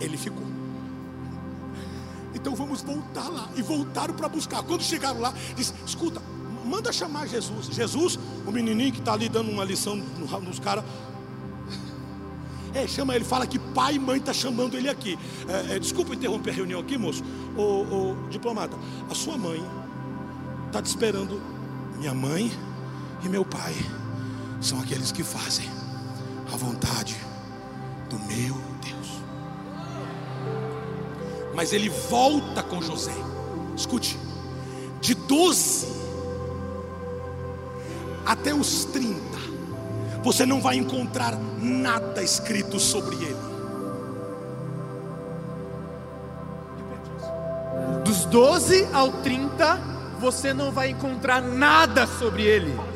[0.00, 0.46] Ele ficou.
[2.34, 3.48] Então vamos voltar lá.
[3.56, 4.62] E voltaram para buscar.
[4.62, 6.22] Quando chegaram lá, disse: escuta,
[6.64, 7.66] manda chamar Jesus.
[7.66, 10.84] Jesus, o menininho que está ali dando uma lição nos caras.
[12.74, 15.18] É, chama ele, fala que pai e mãe está chamando ele aqui.
[15.48, 17.24] É, é, desculpa interromper a reunião aqui, moço.
[17.56, 18.76] Ô, ô, diplomata,
[19.10, 19.64] a sua mãe
[20.66, 21.40] está te esperando.
[21.98, 22.52] Minha mãe
[23.24, 23.74] e meu pai
[24.60, 25.68] são aqueles que fazem
[26.52, 27.16] a vontade
[28.08, 29.22] do meu Deus.
[31.54, 33.14] Mas ele volta com José.
[33.76, 34.18] Escute,
[35.00, 35.86] de 12
[38.24, 39.16] até os 30,
[40.22, 43.46] você não vai encontrar nada escrito sobre ele.
[48.04, 49.76] Dos 12 ao 30,
[50.18, 52.95] você não vai encontrar nada sobre ele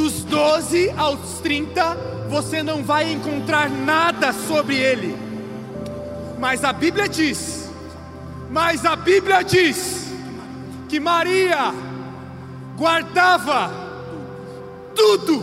[0.00, 1.94] dos 12 aos 30,
[2.30, 5.14] você não vai encontrar nada sobre ele.
[6.38, 7.70] Mas a Bíblia diz,
[8.48, 10.10] mas a Bíblia diz
[10.88, 11.74] que Maria
[12.78, 13.70] guardava
[14.94, 15.36] tudo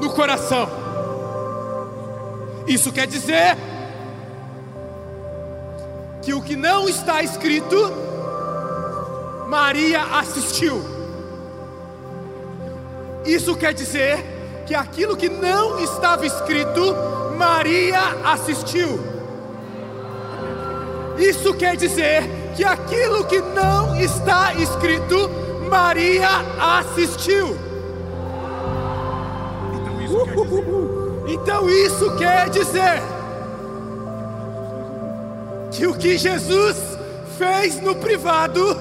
[0.00, 0.68] no coração.
[2.68, 3.56] Isso quer dizer
[6.22, 7.76] que o que não está escrito,
[9.48, 10.91] Maria assistiu.
[13.24, 14.24] Isso quer dizer
[14.66, 16.94] que aquilo que não estava escrito,
[17.36, 18.98] Maria assistiu.
[21.18, 22.22] Isso quer dizer
[22.56, 25.30] que aquilo que não está escrito,
[25.68, 26.28] Maria
[26.78, 27.56] assistiu.
[31.28, 33.02] Então isso quer dizer
[35.70, 36.76] que o que Jesus
[37.38, 38.76] fez no privado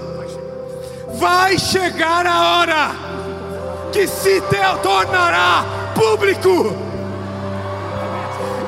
[1.14, 3.11] vai chegar a hora
[3.92, 4.42] que se
[4.82, 6.74] tornará público.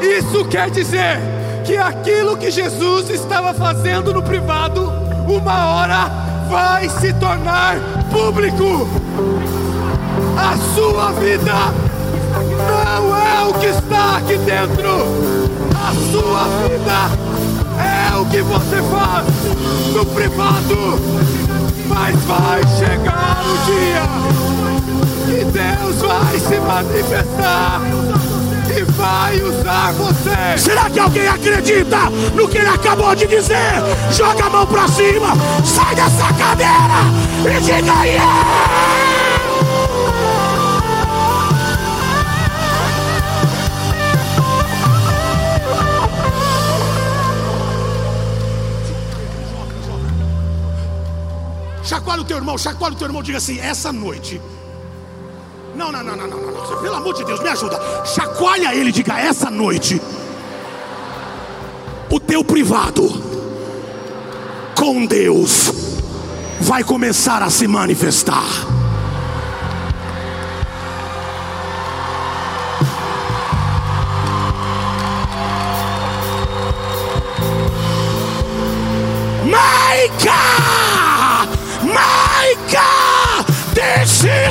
[0.02, 1.20] Isso quer dizer
[1.64, 4.92] que aquilo que Jesus estava fazendo no privado,
[5.28, 6.12] uma hora
[6.50, 7.78] vai se tornar
[8.12, 8.88] público.
[10.38, 11.54] A sua vida
[12.58, 14.90] não é o que está aqui dentro,
[15.74, 17.34] a sua vida
[17.80, 19.26] é o que você faz
[19.94, 21.00] no privado,
[21.88, 24.63] mas vai chegar o dia
[25.54, 27.80] Deus vai se manifestar
[28.76, 30.58] e vai usar você.
[30.58, 33.74] Será que alguém acredita no que ele acabou de dizer?
[34.12, 35.28] Joga a mão pra cima,
[35.64, 37.04] sai dessa cadeira
[37.46, 39.04] e diga yeah!
[51.84, 54.42] Chacoalha o teu irmão, chacoalha o teu irmão, diga assim: essa noite
[55.92, 56.82] não, não, não, não, não, não.
[56.82, 57.80] Pelo amor de Deus, me ajuda.
[58.06, 60.02] Chacoalha ele, diga essa noite.
[62.10, 63.10] O teu privado
[64.76, 65.72] com Deus
[66.60, 68.83] vai começar a se manifestar.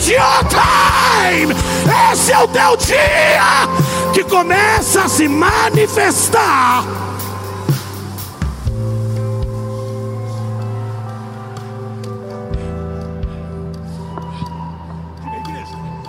[0.03, 1.53] Is your time.
[2.13, 3.69] Esse é o teu dia
[4.13, 6.85] que começa a se manifestar.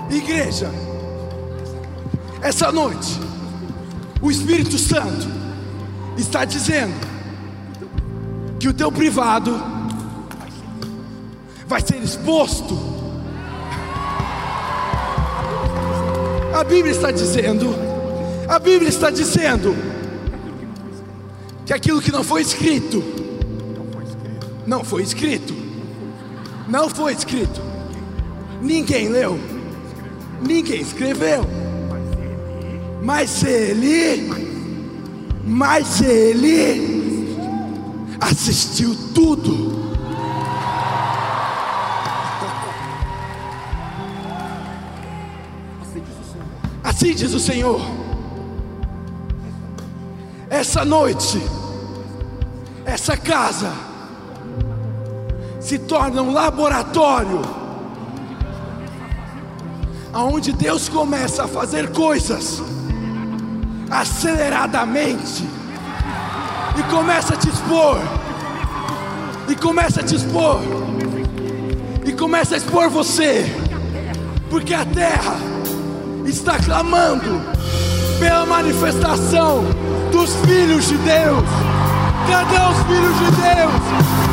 [0.09, 0.71] Igreja,
[2.41, 3.19] essa noite,
[4.21, 5.27] o Espírito Santo
[6.17, 6.93] está dizendo
[8.59, 9.61] que o teu privado
[11.67, 13.02] vai ser exposto
[16.53, 17.75] A Bíblia está dizendo,
[18.47, 19.75] a Bíblia está dizendo
[21.65, 23.03] que aquilo que não foi escrito,
[24.65, 25.53] não foi escrito,
[26.67, 27.59] não foi escrito,
[28.61, 29.39] ninguém leu,
[30.45, 31.43] ninguém escreveu,
[33.01, 34.29] mas ele,
[35.43, 37.35] mas ele,
[38.21, 39.92] assistiu tudo.
[47.15, 47.79] Diz o Senhor.
[50.49, 51.41] Essa noite,
[52.85, 53.71] essa casa
[55.59, 57.41] se torna um laboratório
[60.11, 62.61] aonde Deus começa a fazer coisas
[63.89, 65.47] aceleradamente
[66.77, 67.97] e começa a te expor
[69.47, 70.59] e começa a te expor
[72.05, 73.45] e começa a expor você
[74.49, 75.52] porque a terra
[76.25, 77.41] está clamando
[78.19, 79.63] pela manifestação
[80.11, 81.43] dos filhos de Deus.
[82.29, 83.81] Cadê os filhos de Deus?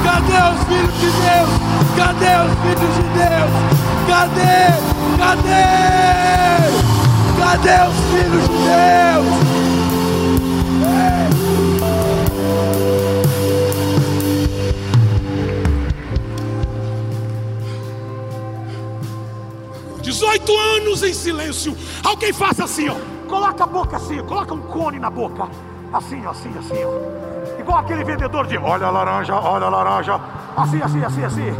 [0.04, 1.50] Cadê os filhos de Deus?
[1.96, 3.50] Cadê os filhos de Deus?
[4.08, 4.60] Cadê?
[5.18, 5.80] Cadê?
[7.38, 9.69] Cadê os filhos de Deus?
[20.20, 21.74] 18 anos em silêncio.
[22.04, 22.96] Alguém faça assim, ó.
[23.26, 25.48] Coloca a boca assim, coloca um cone na boca.
[25.94, 27.58] Assim, assim, assim, ó.
[27.58, 30.20] Igual aquele vendedor de olha a laranja, olha a laranja.
[30.54, 31.56] Assim, assim, assim, assim.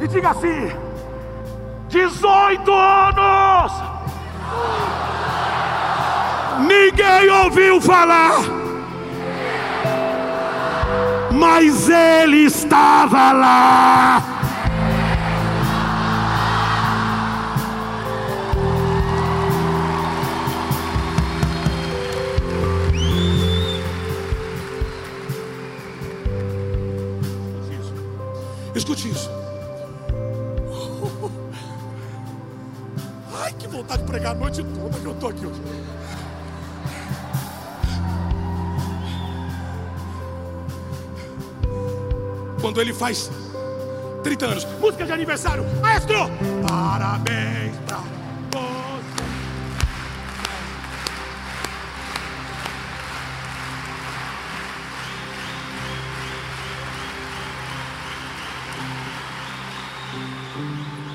[0.00, 0.70] E diga assim:
[1.88, 3.72] 18 anos!
[6.60, 8.36] Ninguém ouviu falar.
[11.32, 14.39] Mas ele estava lá.
[34.26, 35.60] A noite toda que eu estou aqui hoje.
[42.60, 43.30] Quando ele faz
[44.22, 46.30] 30 anos, música de aniversário, maestro!
[46.68, 48.10] Parabéns pra você.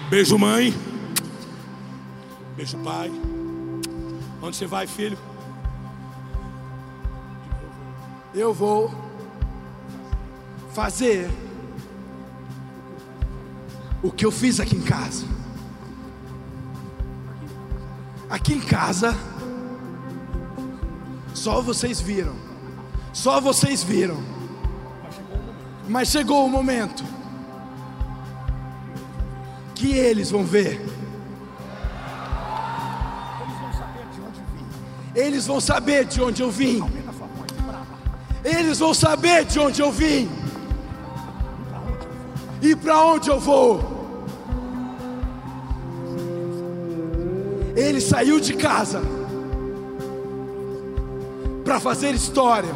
[0.09, 0.94] Beijo, mãe.
[2.66, 3.11] Beijo, pai.
[4.41, 5.16] Onde você vai, filho?
[8.34, 8.91] Eu vou
[10.74, 11.30] fazer
[14.01, 15.28] o que eu fiz aqui em casa.
[18.32, 19.16] Aqui em casa,
[21.36, 22.34] só vocês viram,
[23.13, 24.18] só vocês viram.
[25.88, 27.03] Mas chegou o momento
[29.76, 30.94] que eles vão ver.
[35.16, 36.84] Eles vão saber de onde eu vim.
[38.43, 40.30] Eles vão saber de onde eu vim.
[42.61, 43.95] E para onde eu vou.
[47.76, 49.01] Ele saiu de casa
[51.63, 52.74] para fazer história.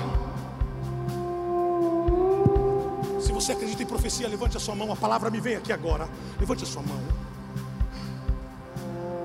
[3.22, 4.92] Se você acredita em profecia, levante a sua mão.
[4.92, 6.08] A palavra me vem aqui agora.
[6.40, 7.00] Levante a sua mão.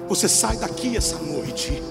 [0.09, 1.83] Você sai daqui essa noite.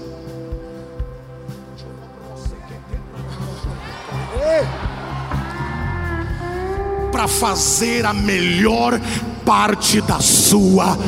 [7.14, 9.00] Para fazer a melhor
[9.46, 10.98] parte da sua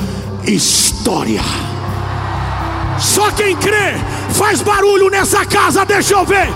[0.46, 1.42] história.
[2.96, 3.94] Só quem crê
[4.30, 6.46] faz barulho nessa casa, deixa eu ver.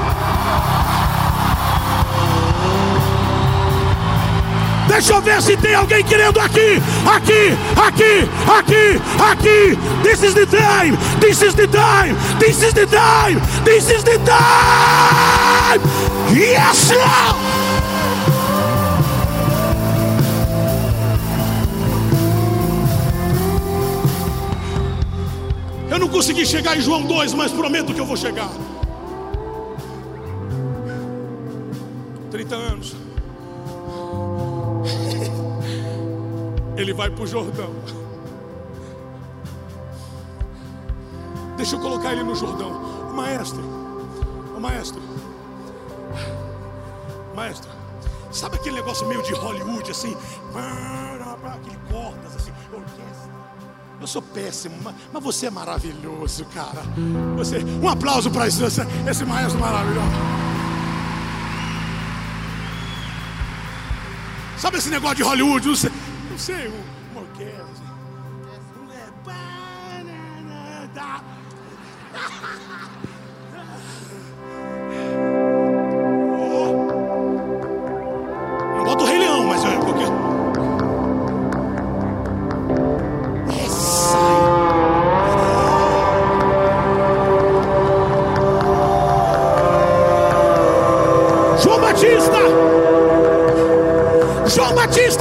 [4.87, 9.01] Deixa eu ver se tem alguém querendo aqui, aqui, aqui, aqui,
[9.33, 9.79] aqui.
[10.05, 14.17] This is the time, this is the time, this is the time, this is the
[14.19, 15.83] time.
[16.33, 17.40] Yes, Lord.
[26.01, 28.51] Não consegui chegar em João 2, mas prometo que eu vou chegar.
[32.31, 32.97] 30 anos.
[36.77, 37.71] Ele vai para o Jordão.
[41.57, 42.71] Deixa eu colocar ele no Jordão.
[43.11, 43.63] O maestro,
[44.57, 45.03] o maestro,
[47.35, 47.71] maestro,
[48.33, 50.17] sabe aquele negócio meio de Hollywood assim?
[51.45, 53.30] Aquele cortas assim, orquestra.
[54.01, 54.77] Eu sou péssimo,
[55.13, 56.83] mas, você é maravilhoso, cara.
[57.37, 60.09] Você, um aplauso para esse, esse maestro maravilhoso.
[64.57, 65.69] Sabe esse negócio de Hollywood?
[65.69, 65.91] Não sei,
[66.31, 67.00] não sei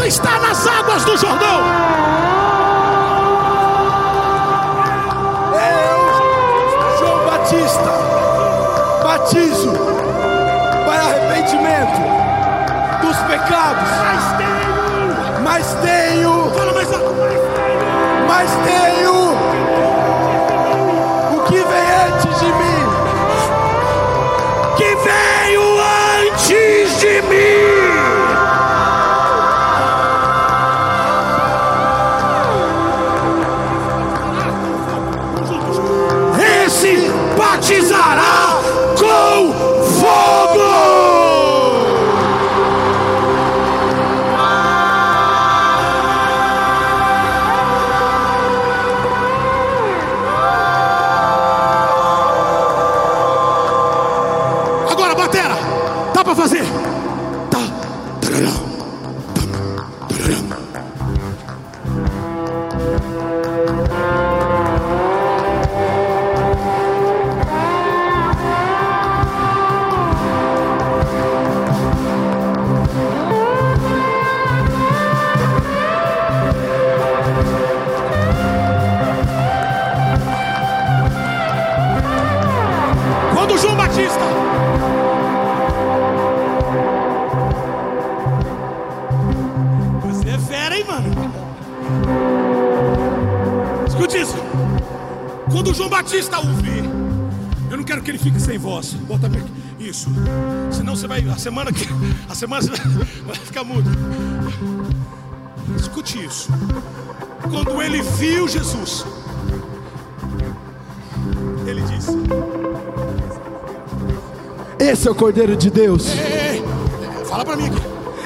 [0.09, 1.61] está nas águas do Jordão.
[5.53, 7.91] Eu, João Batista,
[9.03, 9.71] batizo
[10.83, 12.01] para arrependimento
[13.03, 13.87] dos pecados.
[13.99, 16.51] Mas tenho, Mas tenho,
[18.27, 18.88] mas tenho.
[101.59, 101.87] Semana que.
[102.29, 102.61] A semana
[103.25, 103.89] vai, ficar mudo.
[105.77, 106.49] Escute isso.
[107.49, 109.05] Quando ele viu Jesus,
[111.65, 112.11] ele disse:
[114.79, 116.07] Esse é o Cordeiro de Deus.
[116.07, 117.81] Ei, ei, fala pra mim aqui.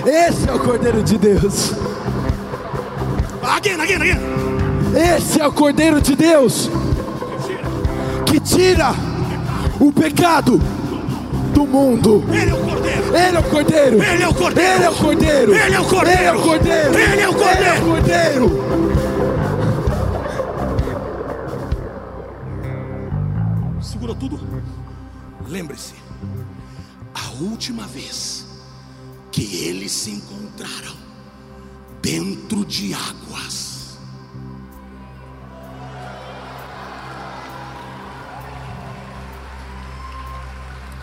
[0.08, 1.72] Esse é o Cordeiro de Deus.
[3.42, 4.20] Again, again, again.
[5.16, 6.70] Esse é o Cordeiro de Deus
[8.26, 8.94] que tira
[9.80, 10.60] o pecado
[11.54, 12.24] do mundo.
[12.32, 12.63] Ele é o.
[13.14, 14.04] Ele é o Cordeiro.
[14.04, 14.74] Ele é o cordeiro.
[14.74, 15.54] Ele é o Cordeiro.
[15.54, 16.16] Ele é o cordeiro.
[16.16, 16.98] Ele é o Cordeiro.
[17.00, 17.54] Ele é o cordeiro.
[17.54, 18.94] Ele é o Cordeiro.
[23.82, 24.40] Segura tudo.
[25.48, 25.94] Lembre-se,
[27.14, 28.46] a última vez
[29.32, 30.96] que eles se encontraram
[32.02, 33.23] dentro de águas.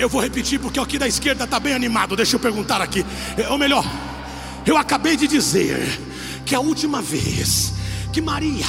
[0.01, 2.17] Eu vou repetir porque aqui da esquerda está bem animado.
[2.17, 3.05] Deixa eu perguntar aqui.
[3.37, 3.85] É, Ou melhor,
[4.65, 5.79] eu acabei de dizer
[6.47, 7.75] que a última vez
[8.11, 8.65] que Maria,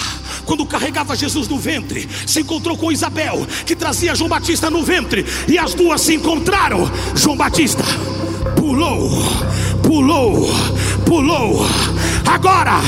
[0.45, 5.25] quando carregava Jesus no ventre, se encontrou com Isabel, que trazia João Batista no ventre,
[5.47, 6.91] e as duas se encontraram.
[7.15, 7.84] João Batista
[8.57, 9.09] pulou,
[9.82, 10.49] pulou,
[11.05, 11.65] pulou.
[12.34, 12.79] Agora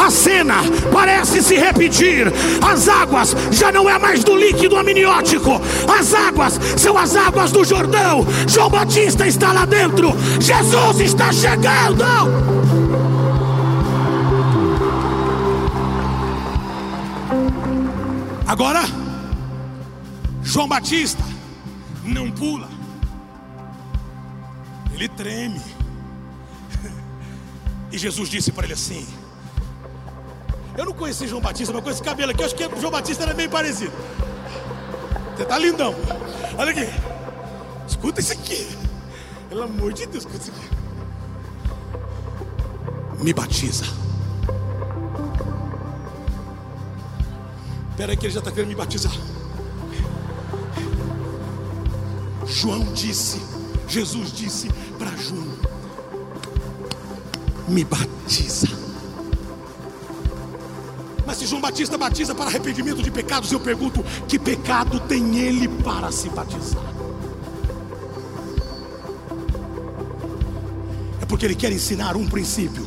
[0.00, 0.56] a cena
[0.92, 2.32] parece se repetir.
[2.64, 5.60] As águas já não é mais do líquido amniótico.
[5.92, 8.24] As águas são as águas do Jordão.
[8.46, 10.12] João Batista está lá dentro.
[10.40, 12.04] Jesus está chegando.
[18.46, 18.82] Agora,
[20.42, 21.24] João Batista
[22.04, 22.68] não pula,
[24.92, 25.71] ele treme.
[27.92, 29.06] E Jesus disse para ele assim:
[30.76, 33.34] Eu não conheci João Batista, mas com esse cabelo aqui, acho que João Batista era
[33.34, 33.92] bem parecido.
[35.36, 35.94] Você tá lindão.
[36.56, 36.88] Olha aqui,
[37.86, 38.66] escuta isso aqui.
[39.50, 40.70] Pelo amor de Deus, escuta isso aqui.
[43.22, 43.84] Me batiza.
[47.90, 49.12] Espera aí que ele já está querendo me batizar.
[52.46, 53.40] João disse,
[53.86, 55.71] Jesus disse para João:
[57.68, 58.68] Me batiza.
[61.26, 65.68] Mas se João Batista batiza para arrependimento de pecados, eu pergunto: que pecado tem ele
[65.68, 66.82] para se batizar?
[71.20, 72.86] É porque ele quer ensinar um princípio.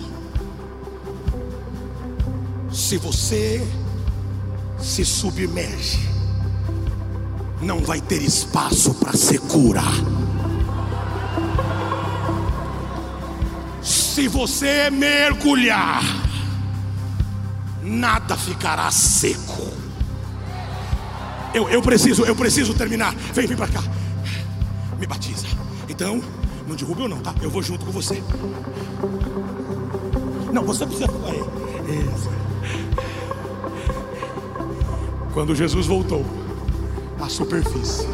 [2.71, 3.65] Se você
[4.79, 6.07] se submerge,
[7.61, 9.81] não vai ter espaço para secura.
[14.15, 16.01] Se você mergulhar,
[17.83, 19.67] nada ficará seco.
[21.53, 23.13] Eu, eu preciso, eu preciso terminar.
[23.33, 23.83] Vem, vem para cá.
[24.97, 25.45] Me batiza.
[25.89, 26.23] Então,
[26.65, 27.35] não derruba eu não, tá?
[27.41, 28.23] Eu vou junto com você.
[30.53, 31.09] Não, você precisa.
[35.33, 36.25] Quando Jesus voltou
[37.19, 38.07] à superfície,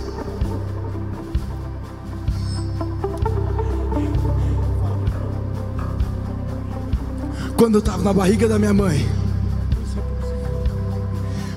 [7.61, 9.07] Quando eu estava na barriga da minha mãe,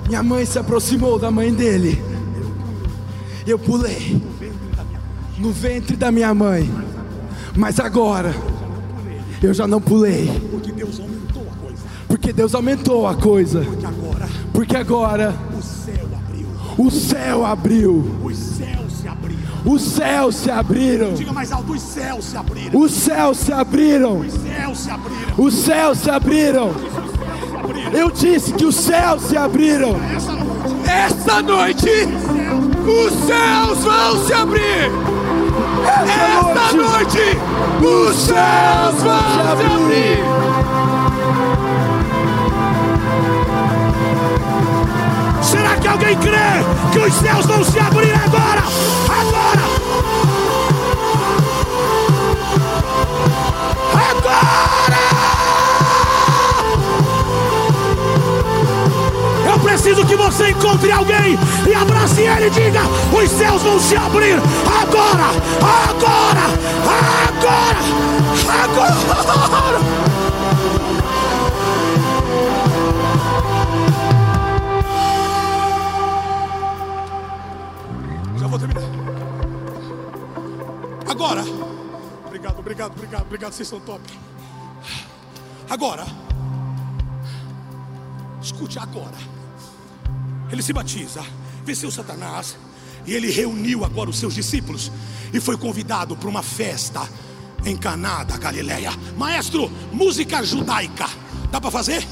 [0.07, 1.99] minha mãe se aproximou da mãe dele.
[3.47, 4.23] Eu pulei
[5.39, 6.71] no ventre da minha mãe.
[7.57, 8.35] Mas agora
[9.43, 10.29] eu já não pulei.
[10.51, 11.83] Porque Deus aumentou a coisa.
[12.07, 13.65] Porque Deus aumentou a coisa.
[13.65, 16.49] Porque agora Porque agora o céu abriu.
[16.77, 18.21] o céu abriu.
[18.23, 19.73] Os céus se abriram.
[19.73, 21.15] Os céus se abriram.
[21.15, 22.79] Diga mais alto, os céus se abriram.
[22.79, 24.19] Os céus se abriram.
[24.19, 25.04] Os céus se abriram.
[25.37, 26.71] Os céus se abriram.
[27.93, 29.97] Eu disse que os céus se abriram.
[30.87, 31.91] Esta noite
[32.87, 34.91] os céus vão se abrir.
[35.85, 37.39] Esta noite
[37.81, 40.25] os céus vão se abrir.
[45.43, 48.15] Será que alguém crê que os céus vão se abrir?
[48.15, 48.63] Agora!
[49.21, 50.44] Agora!
[59.85, 62.81] Preciso que você encontre alguém e abrace ele e diga:
[63.13, 64.39] os céus vão se abrir
[64.83, 65.29] agora!
[65.91, 66.47] Agora!
[67.29, 67.79] Agora!
[68.65, 68.97] Agora!
[78.39, 78.83] Já vou terminar.
[81.07, 81.45] Agora.
[82.27, 84.01] Obrigado, obrigado, obrigado, obrigado, vocês são top.
[85.69, 86.07] Agora.
[88.41, 89.34] Escute agora.
[90.55, 91.21] Ele se batiza,
[91.65, 92.57] venceu Satanás
[93.05, 94.91] e ele reuniu agora os seus discípulos
[95.33, 97.01] e foi convidado para uma festa
[97.67, 98.93] em Caná da Galileia.
[99.19, 101.09] Maestro, música judaica.
[101.51, 102.07] Dá para fazer?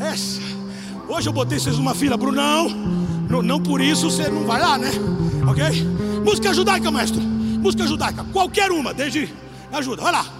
[0.00, 0.40] Essa.
[1.08, 2.68] Hoje eu botei vocês numa fila, Brunão.
[3.28, 4.92] Não, não por isso você não vai lá, né?
[5.48, 5.64] Ok?
[6.24, 7.20] Música judaica, maestro.
[7.20, 8.22] Música judaica.
[8.32, 9.34] Qualquer uma, desde.
[9.72, 10.37] Ajuda, vai lá.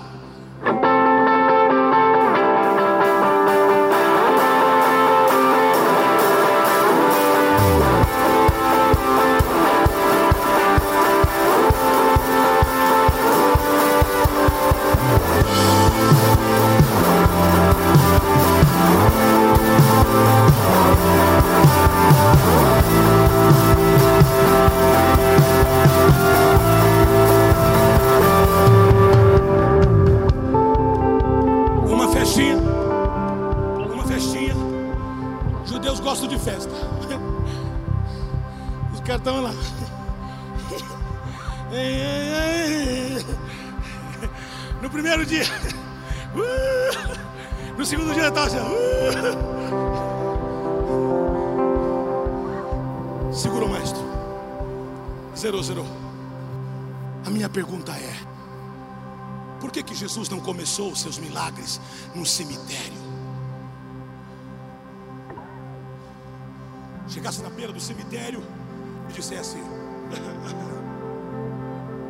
[39.17, 39.53] Estão lá.
[44.83, 45.45] No primeiro dia.
[47.77, 48.59] No segundo dia estava assim.
[53.33, 54.03] Segurou, maestro.
[55.37, 55.87] Zerou, zerou.
[57.25, 58.15] A minha pergunta é:
[59.59, 61.81] por que, que Jesus não começou os seus milagres
[62.15, 63.09] num cemitério?
[67.09, 68.43] Chegasse na beira do cemitério
[69.09, 69.57] e dissesse: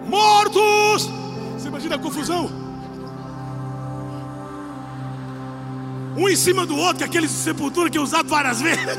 [0.07, 1.09] Mortos!
[1.55, 2.51] Você imagina a confusão?
[6.17, 8.99] Um em cima do outro, aquele sepultura que é usado várias vezes.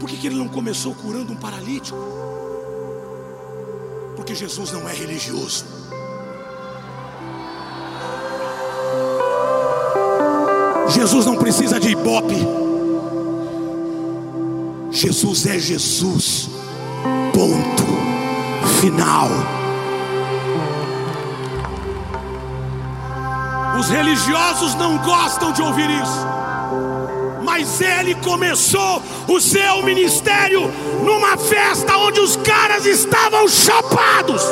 [0.00, 1.96] Por que, que ele não começou curando um paralítico?
[4.16, 5.64] Porque Jesus não é religioso.
[10.88, 12.63] Jesus não precisa de ibope.
[14.94, 16.48] Jesus é Jesus.
[17.32, 17.84] Ponto.
[18.80, 19.28] Final.
[23.78, 26.26] Os religiosos não gostam de ouvir isso.
[27.42, 30.70] Mas ele começou o seu ministério
[31.04, 34.42] numa festa onde os caras estavam chapados.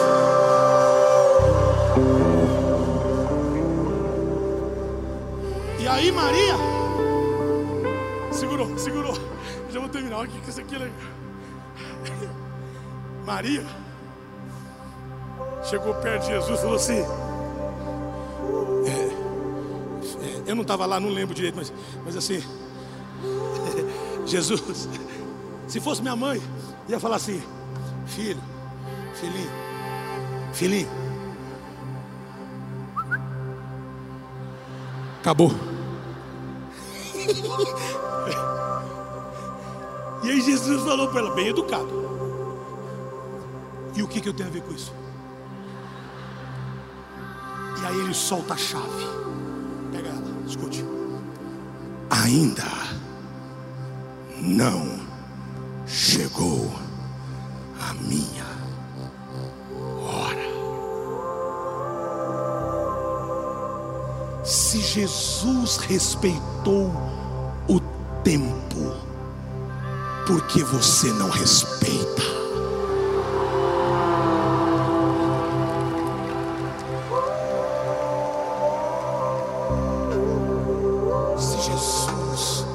[9.93, 10.17] Terminar.
[10.17, 10.97] Olha que isso aqui é legal.
[13.25, 13.65] Maria
[15.65, 16.99] chegou perto de Jesus e falou assim:
[18.87, 18.91] é,
[20.25, 21.73] é, Eu não estava lá, não lembro direito, mas,
[22.05, 22.43] mas assim,
[24.27, 24.89] Jesus,
[25.69, 26.43] se fosse minha mãe,
[26.89, 27.43] ia falar assim:
[28.07, 28.43] Filho,
[29.15, 29.51] filhinho,
[30.53, 30.89] filhinho,
[35.21, 35.53] acabou.
[40.23, 42.03] E aí Jesus falou para ela, bem educado.
[43.95, 44.93] E o que, que eu tenho a ver com isso?
[47.81, 49.07] E aí ele solta a chave.
[49.91, 50.85] Pega ela, escute.
[52.11, 52.65] Ainda
[54.41, 55.01] não
[55.87, 56.83] chegou
[58.03, 58.47] minha
[60.01, 60.43] hora.
[64.45, 66.91] Se Jesus respeitou
[67.69, 67.81] o
[68.23, 68.95] tempo,
[70.27, 72.23] por que você não respeita?
[81.37, 82.67] Se Jesus.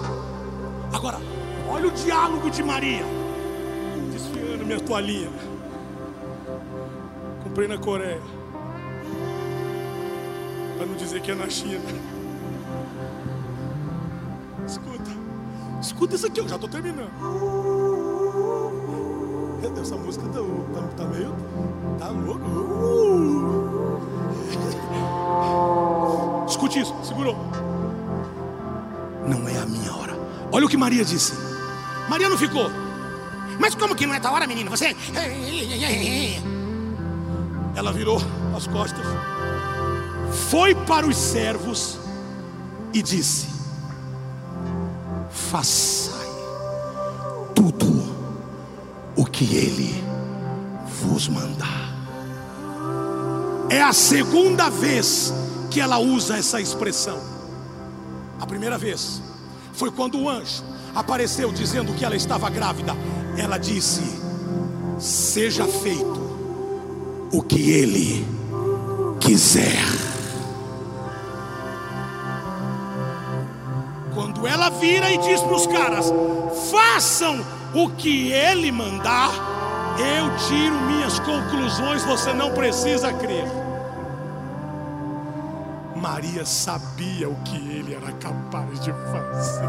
[0.93, 1.19] Agora,
[1.69, 3.05] olha o diálogo de Maria.
[4.11, 5.29] Desfiando minha toalhinha.
[7.43, 8.21] Comprei na Coreia.
[10.77, 11.81] Para não dizer que é na China.
[15.87, 17.09] Escuta isso aqui, eu já estou terminando.
[19.61, 20.39] Meu Deus, essa música tá,
[20.73, 21.33] tá, tá meio.
[21.97, 22.45] Tá louco.
[26.45, 27.37] Escute isso, segurou.
[29.29, 30.19] Não é a minha hora.
[30.51, 31.33] Olha o que Maria disse.
[32.09, 32.69] Maria não ficou.
[33.57, 34.69] Mas como que não é tua hora, menino?
[34.69, 34.93] Você.
[37.73, 38.21] Ela virou
[38.53, 39.05] as costas,
[40.49, 41.97] foi para os servos
[42.93, 43.56] e disse:
[45.49, 46.27] Façai
[47.55, 48.03] tudo
[49.15, 50.03] o que ele
[51.01, 51.95] vos mandar.
[53.69, 55.33] É a segunda vez
[55.71, 57.19] que ela usa essa expressão.
[58.39, 59.21] A primeira vez
[59.73, 62.93] foi quando o anjo apareceu dizendo que ela estava grávida.
[63.37, 64.01] Ela disse:
[64.99, 68.25] Seja feito o que ele
[69.19, 70.06] quiser.
[74.67, 76.13] Ela vira e diz para os caras:
[76.69, 77.43] façam
[77.73, 79.31] o que ele mandar,
[79.97, 83.45] eu tiro minhas conclusões, você não precisa crer.
[85.95, 89.67] Maria sabia o que ele era capaz de fazer.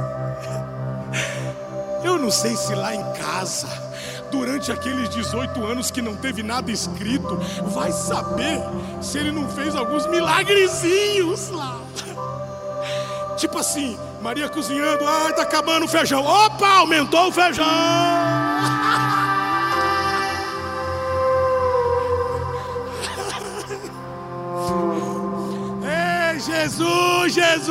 [2.05, 3.67] Eu não sei se lá em casa,
[4.31, 7.37] durante aqueles 18 anos que não teve nada escrito,
[7.73, 8.61] vai saber
[9.01, 11.81] se ele não fez alguns milagrezinhos lá.
[13.37, 16.25] Tipo assim, Maria cozinhando, ai, tá acabando o feijão.
[16.25, 17.65] Opa, aumentou o feijão.
[25.85, 27.69] Ei, Jesus, Jesus.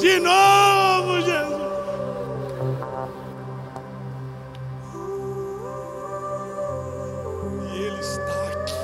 [0.00, 1.58] De novo, Jesus.
[7.70, 8.74] E ele está aqui.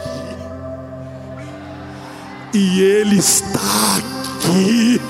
[2.53, 5.01] E ele está aqui.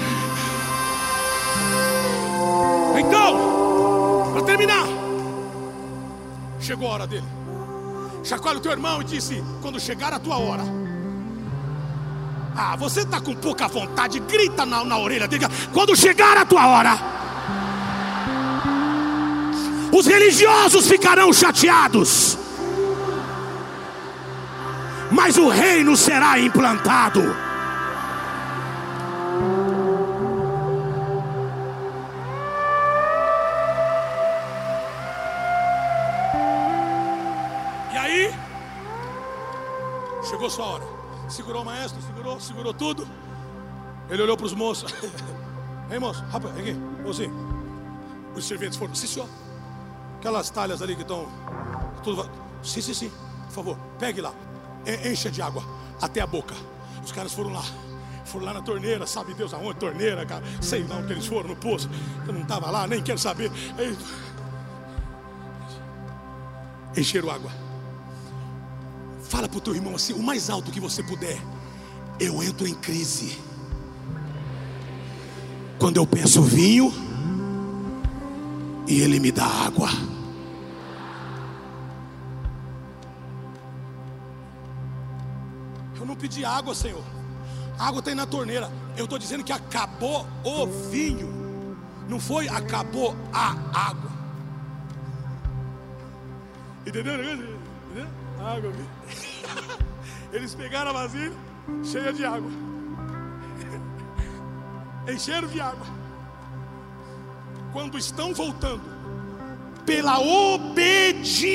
[6.75, 7.27] Chegou a hora dele.
[8.25, 10.65] Chacoalha o teu irmão e disse: quando chegar a tua hora.
[12.57, 15.45] Ah, você está com pouca vontade, grita na, na orelha dele.
[15.73, 16.99] Quando chegar a tua hora,
[19.93, 22.39] os religiosos ficarão chateados,
[25.11, 27.54] mas o reino será implantado.
[41.45, 43.07] Segurou o maestro, segurou, segurou tudo.
[44.09, 44.95] Ele olhou para os moços.
[45.93, 46.73] Ei, moço, rapaz, aqui,
[47.05, 47.35] mocinho.
[48.35, 49.29] Os serventes foram, sim, senhor.
[50.19, 51.29] Aquelas talhas ali que estão.
[52.03, 52.31] Tudo.
[52.63, 53.13] Sim, sim, sim.
[53.49, 54.33] Por favor, pegue lá.
[55.05, 55.63] Encha de água
[56.01, 56.55] até a boca.
[57.05, 57.63] Os caras foram lá.
[58.25, 59.79] Foram lá na torneira, sabe Deus aonde?
[59.79, 60.43] Torneira, cara.
[60.63, 61.91] Sei lá onde eles foram, no poço.
[62.27, 63.53] Eu não estava lá, nem quero saber.
[63.77, 63.95] Aí-
[66.97, 67.51] Encheram água.
[69.35, 71.43] Fala para o teu irmão assim, o mais alto que você puder.
[72.21, 73.37] Eu entro em crise.
[75.77, 76.95] Quando eu peço vinho
[78.87, 79.89] e ele me dá água.
[85.99, 87.03] Eu não pedi água, Senhor.
[87.77, 88.71] A água tem na torneira.
[88.97, 91.77] Eu estou dizendo que acabou o vinho.
[92.09, 94.13] Não foi acabou a água.
[96.87, 97.15] Entendeu?
[97.15, 98.24] Entendeu?
[98.45, 98.73] Água.
[100.33, 101.33] Eles pegaram a vasilha
[101.83, 102.51] cheia de água.
[105.13, 105.87] Encheram de água.
[107.73, 108.83] Quando estão voltando,
[109.87, 111.55] pela obediência.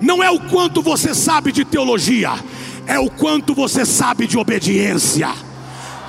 [0.00, 2.30] Não é o quanto você sabe de teologia,
[2.86, 5.28] é o quanto você sabe de obediência.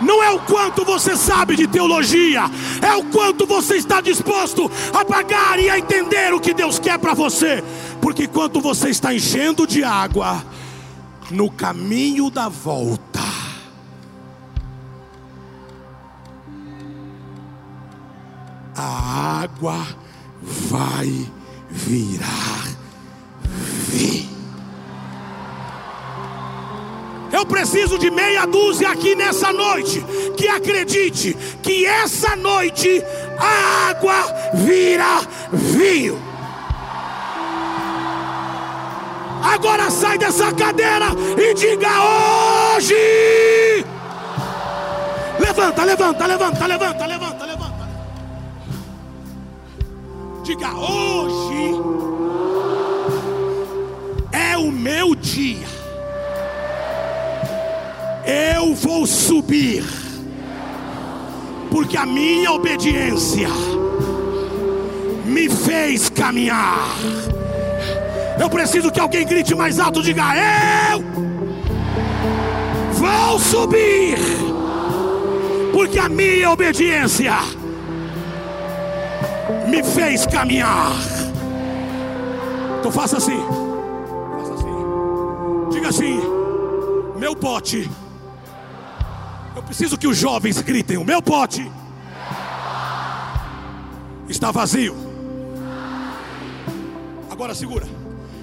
[0.01, 2.43] Não é o quanto você sabe de teologia,
[2.81, 6.97] é o quanto você está disposto a pagar e a entender o que Deus quer
[6.97, 7.63] para você.
[8.01, 10.43] Porque quando você está enchendo de água,
[11.29, 13.21] no caminho da volta,
[18.75, 19.85] água
[20.69, 21.29] vai
[21.69, 22.67] virar
[23.89, 24.40] vinho.
[27.31, 30.03] Eu preciso de meia dúzia aqui nessa noite
[30.35, 33.01] que acredite que essa noite
[33.39, 35.21] a água vira
[35.51, 36.19] vinho.
[39.43, 41.07] Agora sai dessa cadeira
[41.37, 41.89] e diga
[42.75, 43.85] hoje.
[45.39, 47.89] Levanta, levanta, levanta, levanta, levanta, levanta.
[50.43, 51.81] Diga hoje
[54.31, 55.80] é o meu dia
[58.25, 59.83] eu vou subir,
[61.69, 63.49] porque a minha obediência
[65.25, 66.87] me fez caminhar.
[68.39, 70.23] Eu preciso que alguém grite mais alto, diga:
[70.91, 71.03] Eu
[72.93, 74.17] vou subir,
[75.73, 77.33] porque a minha obediência
[79.67, 80.91] me fez caminhar.
[82.79, 83.39] Então faça assim,
[84.37, 86.19] faça assim, diga assim:
[87.17, 87.89] Meu pote
[89.61, 91.71] eu preciso que os jovens gritem: o meu pote
[94.27, 94.95] está vazio.
[97.29, 97.87] Agora segura.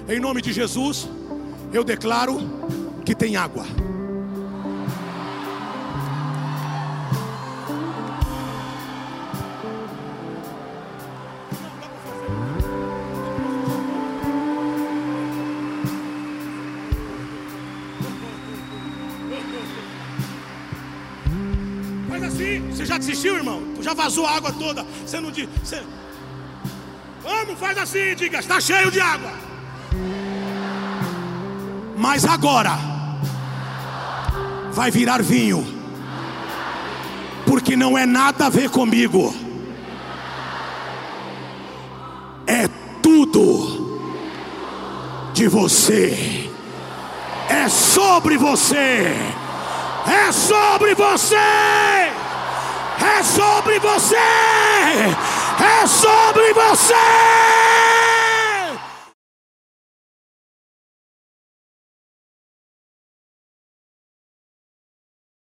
[0.07, 1.07] Em nome de Jesus,
[1.71, 2.39] eu declaro
[3.05, 3.65] que tem água.
[22.99, 23.61] Desistiu, irmão?
[23.81, 24.85] Já vazou a água toda.
[25.05, 25.47] Você não diz.
[25.63, 25.81] Você...
[27.23, 29.31] Vamos, faz assim, diga, está cheio de água.
[31.97, 32.77] Mas agora
[34.71, 35.65] vai virar vinho.
[37.45, 39.33] Porque não é nada a ver comigo.
[42.45, 42.67] É
[43.01, 43.99] tudo
[45.33, 46.49] de você.
[47.49, 49.15] É sobre você.
[50.07, 51.35] É sobre você
[53.19, 57.58] é sobre você, é sobre você.